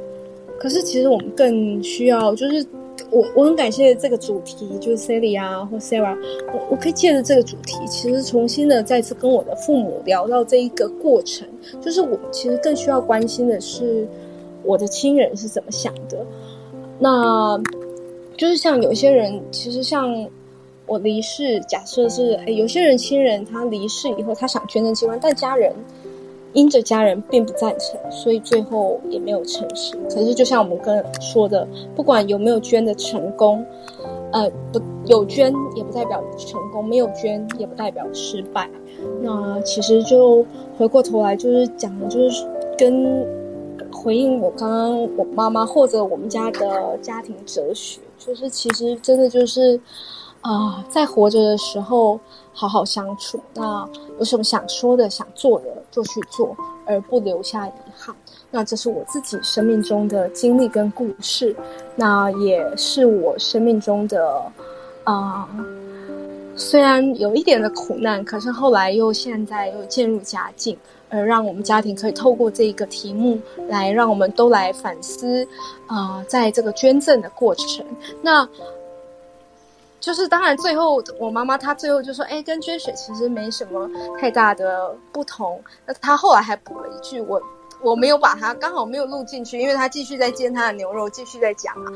[0.58, 2.64] 可是其实我们更需要就是
[3.10, 6.14] 我我很感谢这个主题，就是 Sally 啊或 Sarah，
[6.52, 11.48] 我我可以借着这个主题，其实重新的再次跟我的父母聊到这一个过程，
[11.80, 14.06] 就是我其实更需要关心的是
[14.62, 16.18] 我的亲人是怎么想的，
[16.98, 17.58] 那
[18.36, 20.28] 就是像有些人其实像。
[20.86, 25.72] 我离世，假设是诶有些人亲人他离世以后，他想捐赠器官，但家人
[26.54, 29.94] 因着家人并不赞成，所以最后也没有成事。
[30.08, 33.62] 可是就像我们跟说的，不管有没有捐的成功，
[34.32, 38.70] 呃，不有捐也不代表成功，没有捐也不代表失败。
[39.20, 40.46] 那其实就
[40.78, 42.46] 回过头来就是讲的，就是
[42.78, 43.26] 跟
[43.92, 49.78] 回应我刚刚我妈妈或者我们家的家庭哲学，就是其实真的就是。
[50.44, 52.20] 啊，在活着的时候
[52.52, 53.40] 好好相处。
[53.54, 53.88] 那
[54.18, 58.14] 有什么想说的、想做的，就去做，而不留下遗憾。
[58.50, 61.56] 那这是我自己生命中的经历跟故事，
[61.96, 64.42] 那也是我生命中的
[65.04, 65.48] 啊，
[66.54, 70.76] 虽然有一点的苦难，可是后来又现在又渐入佳境，
[71.08, 75.48] 而让我们家庭可以透过这一个题目来让我们都来反思，
[75.86, 77.84] 啊，在这个捐赠的过程，
[78.20, 78.46] 那
[80.04, 83.88] 就是当然最后我妈妈她最后就说，哎，跟捐血其实没什么
[84.20, 85.62] 太大的不同。
[85.86, 87.40] 那她后来还补了一句，我
[87.80, 91.92] 我没有把它刚好没有录进去，因为她继续在煎她的牛肉，继续在讲啊。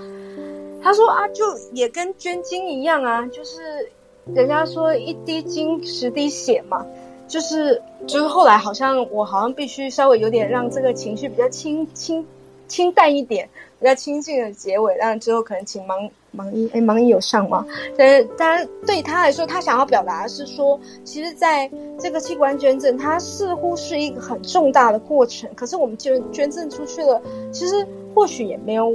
[0.83, 3.91] 她说啊，就也跟捐精一样啊，就是。
[4.35, 6.85] 人家说一滴精十滴血嘛，
[7.27, 12.27] 就是就是后来好像我好像必须稍微有点让这个情绪比较清清
[12.67, 13.49] 清淡一点，
[13.81, 17.67] 比较清静的结尾，让之后可能请盲盲医哎盲医有上吗？
[17.97, 27.21] 但是当然对他来说，他想要表达的是说，其实在这个器官捐赠，它似乎是一个很重大的过程，可是我们捐捐赠出去了，
[27.53, 28.93] 其实或许也没有。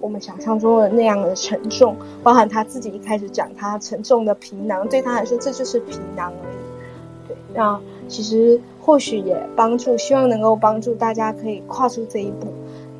[0.00, 1.94] 我们想象中的那样的沉重，
[2.24, 7.28] 包含他自己一开始讲他沉重的皮囊，对他来说这就是皮囊而已。
[7.28, 12.48] 对，那其实或许也帮助，希望能够帮助大家可以跨出这一步，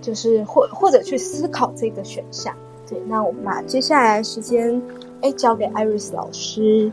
[0.01, 2.55] 就是或或者去思考这个选项。
[2.93, 4.81] 对，那我们把接下来时间
[5.23, 6.93] 哎交给 Iris 老师，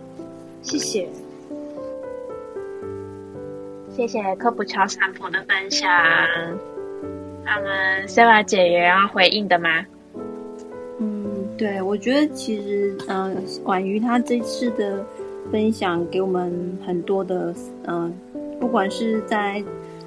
[0.61, 1.09] 谢谢，
[3.93, 5.89] 谢谢科普乔散普的分享。
[7.43, 9.85] 那么 Sarah 姐也要回应的吗？
[10.99, 13.35] 嗯对，我觉得其实，嗯，
[13.65, 15.05] 婉瑜他这次的
[15.51, 17.53] 分享给我们很多的，
[17.87, 18.13] 嗯，
[18.57, 19.61] 不管是在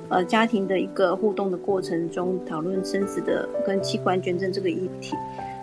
[0.09, 5.16] 呃家庭的一个互动的过程中讨论生死的跟器官捐赠这个议题，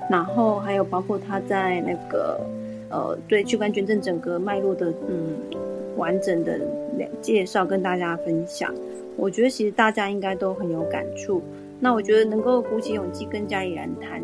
[0.09, 2.39] 然后还有包括他在那个
[2.89, 5.37] 呃对器官捐赠整个脉络的嗯
[5.95, 6.59] 完整的
[7.21, 8.73] 介绍跟大家分享，
[9.15, 11.41] 我觉得其实大家应该都很有感触。
[11.79, 14.21] 那我觉得能够鼓起勇气跟家里人谈。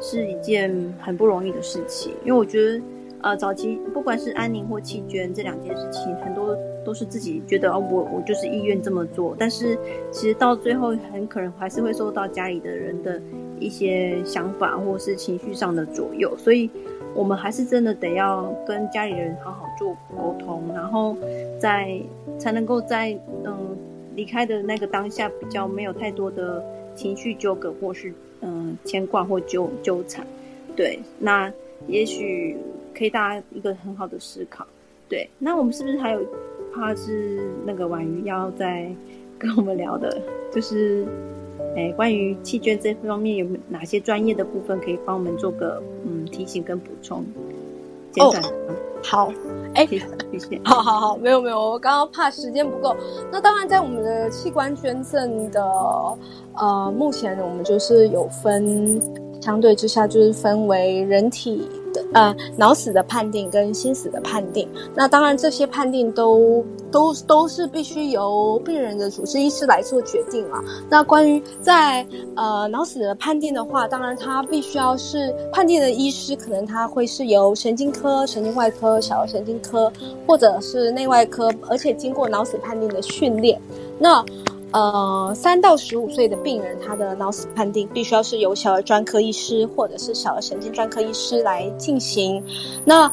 [0.00, 0.70] 是一件
[1.00, 2.82] 很不容易的事情，因为我觉得，
[3.22, 6.54] 呃，早期不管是安宁或弃捐这两件事情，很多
[6.84, 9.78] 都是自己觉得哦，我我就是意愿这么做，但是
[10.10, 13.20] 其实到最后很可能还是会受到家里的人的
[13.58, 16.70] 一些想法或是情绪上的左右，所以
[17.14, 21.16] 我们还是真的得要跟家里人好好做沟通，然后
[21.58, 22.00] 在
[22.38, 23.76] 才能够在嗯
[24.14, 26.62] 离开的那个当下比较没有太多的
[26.94, 28.12] 情绪纠葛或是。
[28.46, 30.26] 嗯，牵挂或纠纠缠，
[30.76, 31.50] 对，那
[31.86, 32.54] 也许
[32.94, 34.66] 可以大家一个很好的思考，
[35.08, 36.20] 对，那我们是不是还有
[36.74, 38.90] 怕是那个婉瑜要在
[39.38, 40.20] 跟我们聊的，
[40.52, 41.06] 就是，
[41.76, 47.24] 哎，关于弃捐这方面有哪些专业的部分可以帮我们做个嗯提醒跟补充？
[48.18, 48.32] 哦，
[49.02, 49.32] 好，
[49.74, 49.98] 哎，谢
[50.38, 52.96] 谢， 好好好，没有没有，我刚刚怕时间不够，
[53.30, 55.62] 那当然在我们的器官捐赠的。
[56.56, 59.02] 呃，目前我们就是有分，
[59.40, 61.68] 相对之下就是分为人体
[62.12, 64.68] 呃脑死的判定跟心死的判定。
[64.94, 70.62] 那当然这些判定都都都是必须由病人的主治医师来做决定啊。
[70.88, 79.92] 那关于在呃脑死的判定的话，当然他必须要是判定的医师，可能他会是由神经科、神经外科、小儿神经科
[80.26, 83.60] 或者是内外科，而且经过脑死判定的训练。
[83.98, 84.24] 那
[84.74, 92.42] 呃，三到十五岁的病人，他的脑死判定必须要是由小儿专科医师或者是小儿神经专科医师来进行。
[92.84, 93.08] 那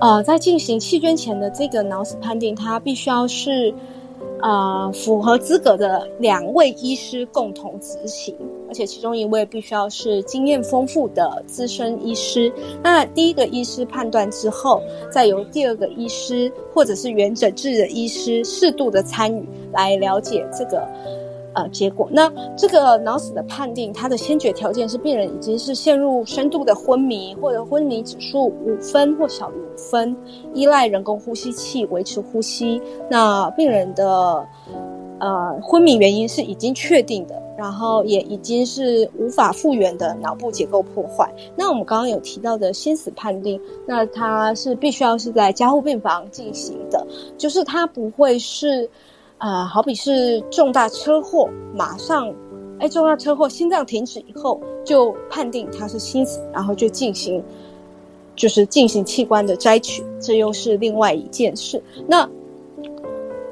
[0.00, 3.74] 呃，在进行弃捐前的这个脑死判定，他必须要是
[4.42, 8.34] 呃符合资格的两位医师共同执行，
[8.68, 12.52] 而且其中一位必须要是经验丰富的资深医师。
[12.82, 19.44] 那第一个医师判断之后，再由第二个医师或者是原诊治的医师适度的参与。
[19.72, 20.86] 来了解这个
[21.54, 22.08] 呃结果。
[22.12, 30.16] 那这个脑死的判定，它的先决条件是病人已经是陷入深度的昏迷，或者昏迷指数五分或小于五分，
[30.52, 32.80] 依赖人工呼吸器维持呼吸。
[33.10, 34.46] 那病人的
[35.18, 41.32] 呃昏迷原因是已经确定的，然后也已经是无法复原的脑部结构破坏。
[41.56, 47.06] 那我们刚刚有提到的心死判定，那它是必须要是在加护病房进行的，
[47.38, 48.88] 就是它不会是。
[49.38, 52.32] 啊，好比是重大车祸，马上，
[52.78, 57.42] 哎，重大车祸，心脏停止以后，就判定他是心死，然后就进行，
[58.34, 61.82] 就是进行器官的摘取，这又是另外一件事。
[62.06, 62.26] 那，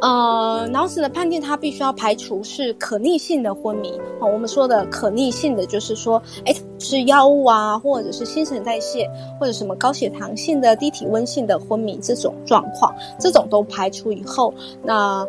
[0.00, 3.92] 呃，脑死的判定，它必须要排除是可逆性的昏迷。
[4.18, 15.26] 啊，我们说的可逆性的，就是说，哎，是药物啊，或者是新陈代谢，或者什么高血糖性的、低体温性的昏迷这种状况，这种都排除以后，那。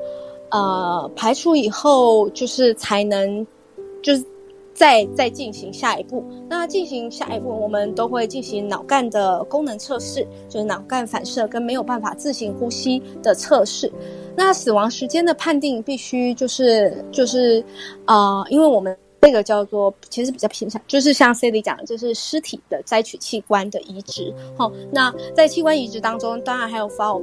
[0.54, 3.46] 呃排除以后就是才能，
[4.02, 4.24] 就是
[4.74, 6.24] 再再进行下一步。
[6.48, 13.92] 那进行下一步，我们都会进行脑干的功能测试，就是脑干反射跟没有办法自行呼吸的测试。
[14.36, 17.64] 那死亡时间的判定必须就是就是
[18.06, 24.34] 呃，因为我们这个叫做其实比较偏向，就是像 C D 讲的，就是尸体的摘取器官的移植。
[24.58, 27.22] 好，那在器官移植当中，当然还有方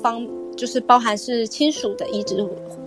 [0.00, 0.26] 方
[0.56, 2.36] 就是包含是亲属的移植。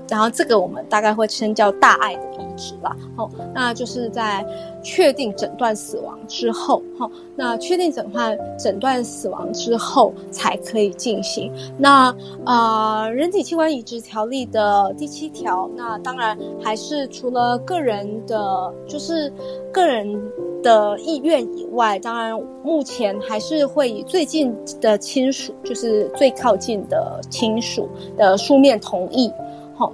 [0.10, 4.46] 然后这个我们大概会称叫大爱的移植啦，哦，那就是在
[4.82, 11.52] 确定诊断死亡之后，哈，那确定诊断诊断死亡之后才可以进行。
[11.78, 19.32] 那呃，人体器官移植条例的第七条，那当然还是除了个人的，就是
[19.72, 20.20] 个人
[20.64, 27.88] 的意愿以外，当然目前还是会以最近的亲属，就是最靠近的亲属
[28.18, 29.32] 的书面同意。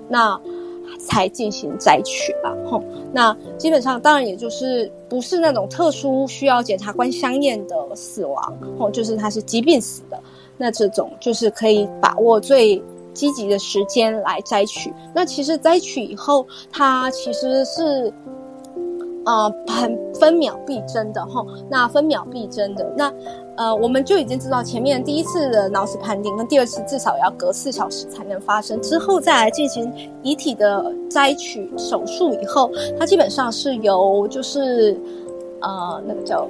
[0.08, 0.40] 那
[1.00, 2.56] 才进行摘取吧。
[2.70, 2.82] 吼，
[3.12, 10.20] 那基本上当然也就是不是那种特殊需要检察官相验的死亡，吼，就是他是疾病死的，
[10.58, 12.82] 那这种就是可以把握最
[13.14, 14.94] 积极的时间来摘取。
[15.14, 18.14] 那其实摘取以后，它其实是。
[19.28, 23.12] 呃，很分秒必争的哈，那分秒必争的，那
[23.58, 29.91] 呃，我们就已经知道前面第一次的脑死判定跟第二次至少要隔四小时才能发生，之后再来进行
[30.22, 34.99] 遗体的摘取手术以后，它基本上是由就是
[35.62, 36.47] 呃那个叫。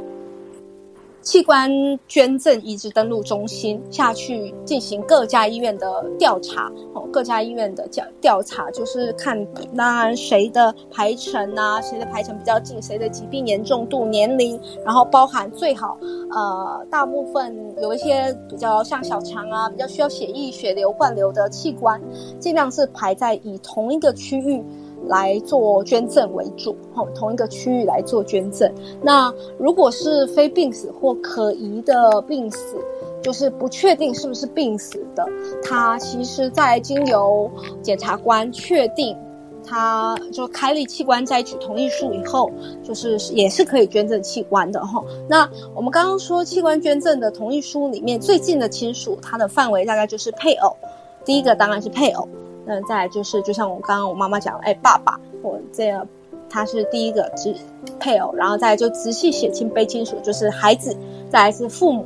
[1.26, 1.72] 器官
[2.08, 9.44] 捐赠移植登录中心下去进行各家医院的调查，哦，各家医院的调调查就是看，
[9.76, 15.98] 当然谁的排程啊，谁的排程比较近，谁的疾病严重度、年龄，然后包含最好，
[16.30, 22.00] 呃，大部分有一些比较像小肠啊，比较需要血液、血流灌流的器官，
[22.40, 24.64] 尽量是排在以同一个区域。
[25.08, 28.72] 来做捐赠为主，吼，同一个区域来做捐赠。
[29.02, 32.78] 那如果是非病死或可疑的病死，
[33.22, 35.26] 就是不确定是不是病死的，
[35.64, 37.50] 他其实在经由
[37.82, 39.18] 检察官确定，
[39.66, 42.52] 他就开立器官摘取同意书以后，
[42.84, 45.04] 就是也是可以捐赠器官的，吼。
[45.28, 50.76] 那我们刚刚说器官捐赠的同意书里面最近的亲属，它的范围大概就是配偶，
[51.24, 52.28] 第一个当然是配偶。
[52.66, 56.08] 那再来就是，就像我刚刚我妈妈讲，哎，爸爸，我这样，
[56.50, 57.56] 他是第一个直
[58.00, 60.96] 配偶，然后再就直系血亲卑亲属，就是孩子，
[61.30, 62.06] 再来是父母，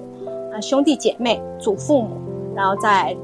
[0.54, 2.18] 啊，兄弟姐妹，祖父母，
[2.56, 3.16] 然后再。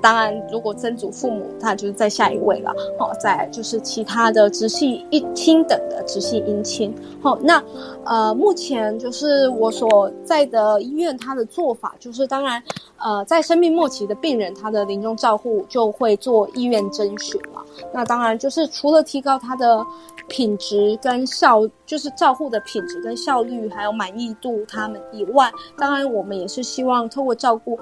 [0.00, 2.72] 当然，如果曾祖父母，他就是在下一位了。
[2.98, 6.94] 好，在就是其他的直系一亲等的直系姻亲。
[7.20, 7.62] 好，那
[8.04, 12.62] 呃，目前就是我所在的医院，他的做法就是，当然，
[12.98, 17.65] 呃，在生命末期的病人，他的临终照护就会做医院征询了。
[17.92, 19.84] 那当然就是除了提高他的
[20.28, 27.78] 品质跟效，就是照护的品质跟效率，还有满意度他们以外，当然我们也是希望透过照顾。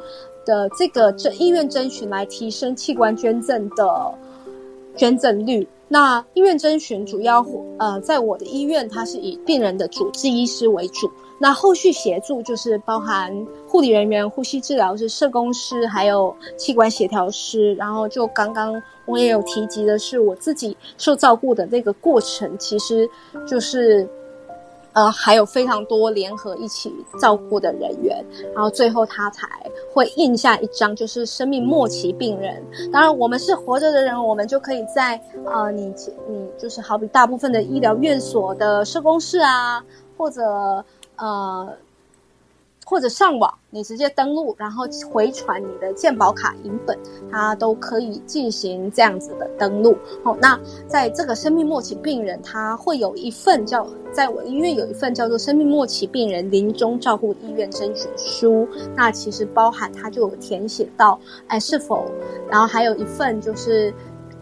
[0.46, 4.14] 的这个这医院征询来提升器官捐赠的
[4.94, 5.66] 捐赠率。
[5.88, 7.42] 那医院征询主要
[7.78, 11.10] 呃，在我的医院，它是以病人的主治医师为主。
[11.38, 17.74] 那后续协助就是包含护理人员、呼吸治疗师、社工师，还有器官协调师。
[17.74, 23.08] 然后就刚刚我也有提及的是，我自己受照顾的那个过程，其实
[23.46, 24.08] 就是。
[24.94, 28.24] 呃，还有非常多联合一起照顾的人员，
[28.54, 29.48] 然后最后他才
[29.92, 32.62] 会印下一张，就是生命末期病人。
[32.92, 35.92] 当然，我们是活着的人，我们就可以在呃，你
[36.28, 39.84] 你就是好比大部分的医疗院所的社工室啊，
[40.16, 40.84] 或者
[41.16, 41.72] 呃。
[42.86, 46.96] 或者上网，你直接登录，然后回传你的健保卡影本，
[47.32, 49.96] 它都可以进行这样子的登录。
[50.22, 58.68] 好，那在这个生命末期病人，他会有一份叫，在我医院有一份叫做生命末期病人临终照护意愿甄选书。
[58.94, 62.04] 那其实包含他就有填写到，哎，是否，
[62.50, 63.92] 然后还有一份就是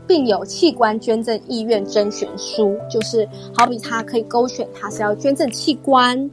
[0.04, 6.28] 病友器官捐赠意愿甄选书，就是好比他可以勾选他是要捐赠器官。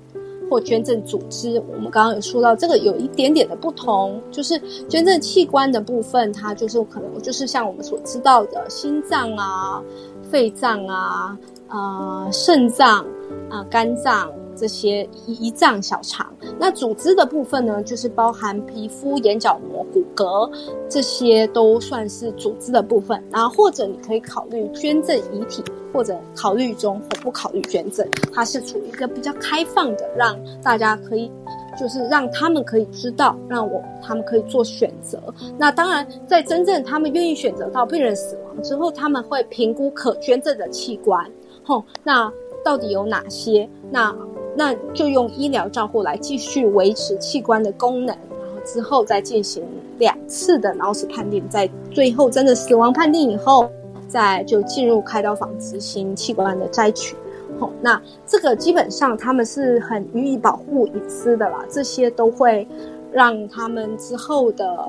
[0.49, 9.81] 或捐赠组织，我们刚刚有说到这个有一点点的不同，就是捐赠器官的部分，它就是可能就是像我们所知道的心脏啊、
[10.29, 11.37] 肺脏啊、
[11.67, 13.05] 呃肾脏
[13.49, 14.31] 啊、肝脏。
[14.59, 16.27] 这些胰脏、小肠，
[16.59, 20.51] 那组织的部分呢，就是包含皮肤、眼角膜、骨骼，
[20.89, 23.23] 这些都算是组织的部分。
[23.31, 31.31] 然后或者你可以考虑捐赠遗体，或者考虑中或不考虑捐赠，它是处于一个比较开放的，让大家可以，
[31.79, 35.17] 就是让他们可以知道，让我他们可以做选择。
[35.57, 41.25] 那当然，在真正他们愿意选择到病人死亡之后，他们会评估可捐赠的器官。
[41.63, 42.29] 吼，那。
[42.63, 43.67] 到底有哪些？
[43.91, 44.15] 那
[44.55, 49.63] 那就用医疗照护来继续维持器官的功能，然后之后再进行
[49.97, 53.69] 两次的脑死判定，在最后真的死亡判定以后，
[54.07, 57.15] 再就进入开刀房执行器官的摘取。
[57.59, 62.67] 好，那这个基本上他们是很予以保护隐私的啦，这些都会
[63.11, 64.87] 让他们之后的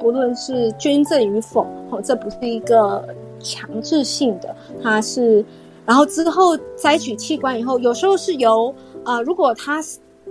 [0.00, 3.04] 不论是捐赠与否，哦，这不是一个
[3.40, 5.44] 强制性的，它是，
[5.88, 8.74] 然后之后摘取器官以后，有时候是由。
[9.04, 9.82] 啊，如果他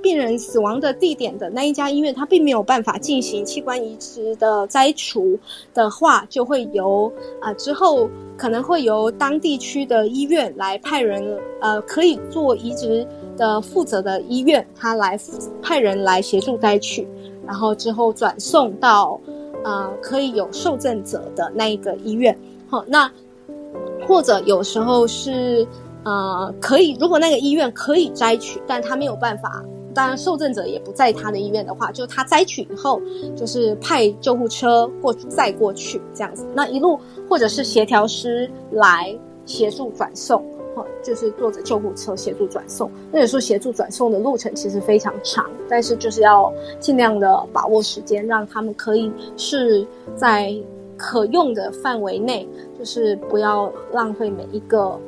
[0.03, 5.39] 病人死亡的地点的那一家医院，他并没有办法进行器官移植的摘除
[5.73, 15.19] 的话，就会由啊之后可能会由当地区的医院来派人，呃，可以做移植的负责的医院，他来
[15.59, 17.07] 派人来协助摘取，
[17.47, 19.19] 然后之后转送到
[19.63, 22.37] 呃可以有受赠者的那一个医院。
[22.69, 23.11] 好，那
[24.07, 25.67] 或者有时候是。
[26.03, 29.61] 呃，可以，如果那个医院可以摘取，但他没有办法，
[29.93, 33.01] 当然受赠者也不在他的医院的话，就他摘取以后，
[33.35, 36.47] 就是派救护车过载过去这样子。
[36.53, 36.97] 那一路
[37.27, 39.13] 或者是协调师来
[39.45, 40.41] 协助转送，
[41.03, 42.89] 就是坐着救护车协助转送。
[43.11, 50.55] 那有时候协助转送的路程其实非常长，但是就是要尽量的把握时间，让他们可以是在
[50.97, 54.99] 可用的范围内，就是不要浪费每一个。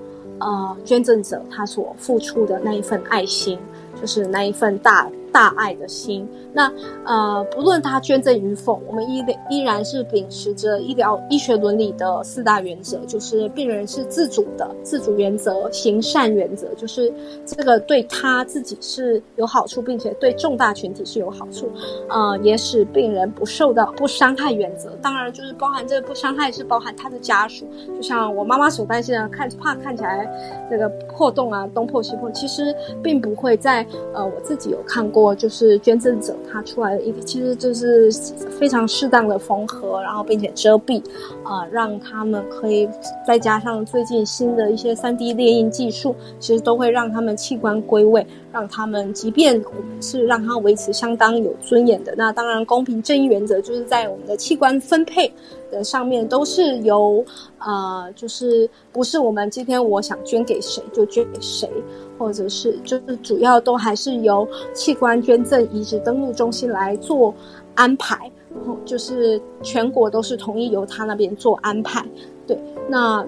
[0.42, 3.60] 呃，捐赠者他所付出的那一份爱心，
[4.00, 6.28] 就是那一份大大爱的心。
[6.52, 6.72] 那
[7.06, 17.14] 呃，不论他捐赠与否，我们依依然是秉持着医疗医学伦理的四大原则，就是病人是自主的自主原则、行善原则，就是
[17.46, 21.70] 这个对他自己是有好处，并且对重大群体是有好处。
[22.10, 30.28] 呃，也使病人不受到不伤害原则，当然就是包含这个不伤害是包含他的家属，就像我妈妈所担心的，看怕看起来
[30.70, 36.36] 那个破洞啊东破西破，其实并不会在呃我自己有看过，我就是捐赠者。
[36.52, 38.12] 他出来的一个其实就是
[38.60, 41.02] 非常适当的缝合，然后并且遮蔽，
[41.44, 42.90] 啊，让他们可以
[43.26, 55.32] 再加上最近新的一些三 D 列印技术，其实都会让他们器官归位，让他们即便我们是让他维持相当有尊严的，那当然公平正义原则就是在我们的器官分配
[55.72, 57.24] 的上面都是由
[57.60, 61.70] 呃，就是不是我们今天我想捐给谁就捐给谁。
[62.18, 67.34] 或者是就是主要都还是由器官捐赠移植登录中心来做
[67.76, 72.06] 安排，然后就是全国都是同意由他那边做安排。
[72.46, 73.26] 对，那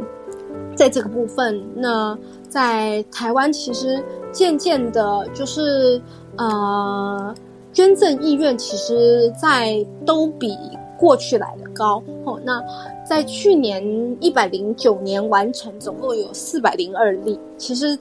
[0.76, 2.20] 在这个部分，那
[2.50, 6.02] 在台湾其实渐渐的，就是
[6.38, 7.36] 呃，
[7.74, 10.58] 捐赠意愿其实在都比
[10.98, 12.02] 过去来的高。
[12.24, 12.64] 哦，那
[13.06, 13.84] 在去年
[14.20, 17.98] 一百零九年完成，总共有四百零二例，其实。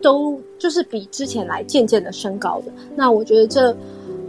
[0.00, 3.76] 都就是比之前来渐渐的升高的，那我觉得这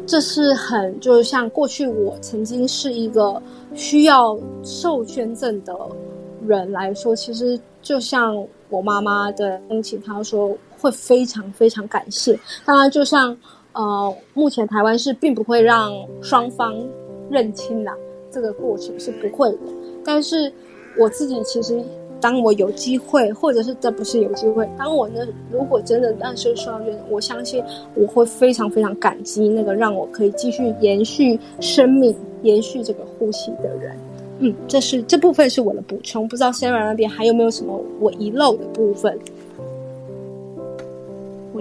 [0.04, 3.40] 这是很就是像过去我曾经是一个
[3.76, 5.78] 需要受捐赠的
[6.48, 12.40] 人来说，其实就像我妈妈的亲戚，他说会非常非常感谢。
[12.66, 13.36] 当然，就像
[13.74, 16.74] 呃，目前台湾是并不会让双方
[17.30, 17.94] 认亲啦，
[18.32, 19.60] 这个过程是不会的。
[20.04, 20.52] 但是
[20.98, 21.80] 我自己其实。
[22.22, 27.64] 当我有机会，或者是这不是有机会，当我呢，如果真的那时候需要捐，我相信
[27.96, 32.14] 我会非常非常感激那个让我可以继续延续生命、
[32.44, 33.98] 延续这个呼吸的人。
[34.40, 39.18] 嗯，这是这部分是我的补充，不知道 Sarah 那边还有没有什么我遗漏的部分？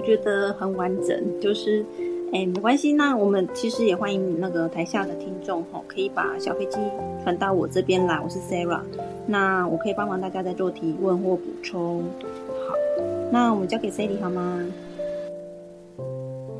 [0.09, 1.85] 觉得很完整，就是。
[2.31, 6.77] 哎，没关系，那我们其实也欢迎那个台下的听众哈，可以把小飞机
[7.23, 8.81] 传到我这边来，我是 Sarah，
[9.25, 12.03] 那我可以帮忙大家在做提问或补充。
[12.67, 12.75] 好，
[13.31, 14.63] 那我们交给 Sally 好吗？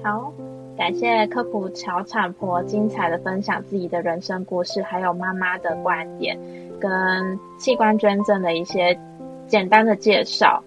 [0.04, 0.34] 好，
[0.76, 6.36] 感谢科普乔产婆精彩的分享自己的人生故事，还有妈妈的观点
[6.80, 9.00] 跟器官捐赠的一些
[9.45, 10.64] 简单的介绍。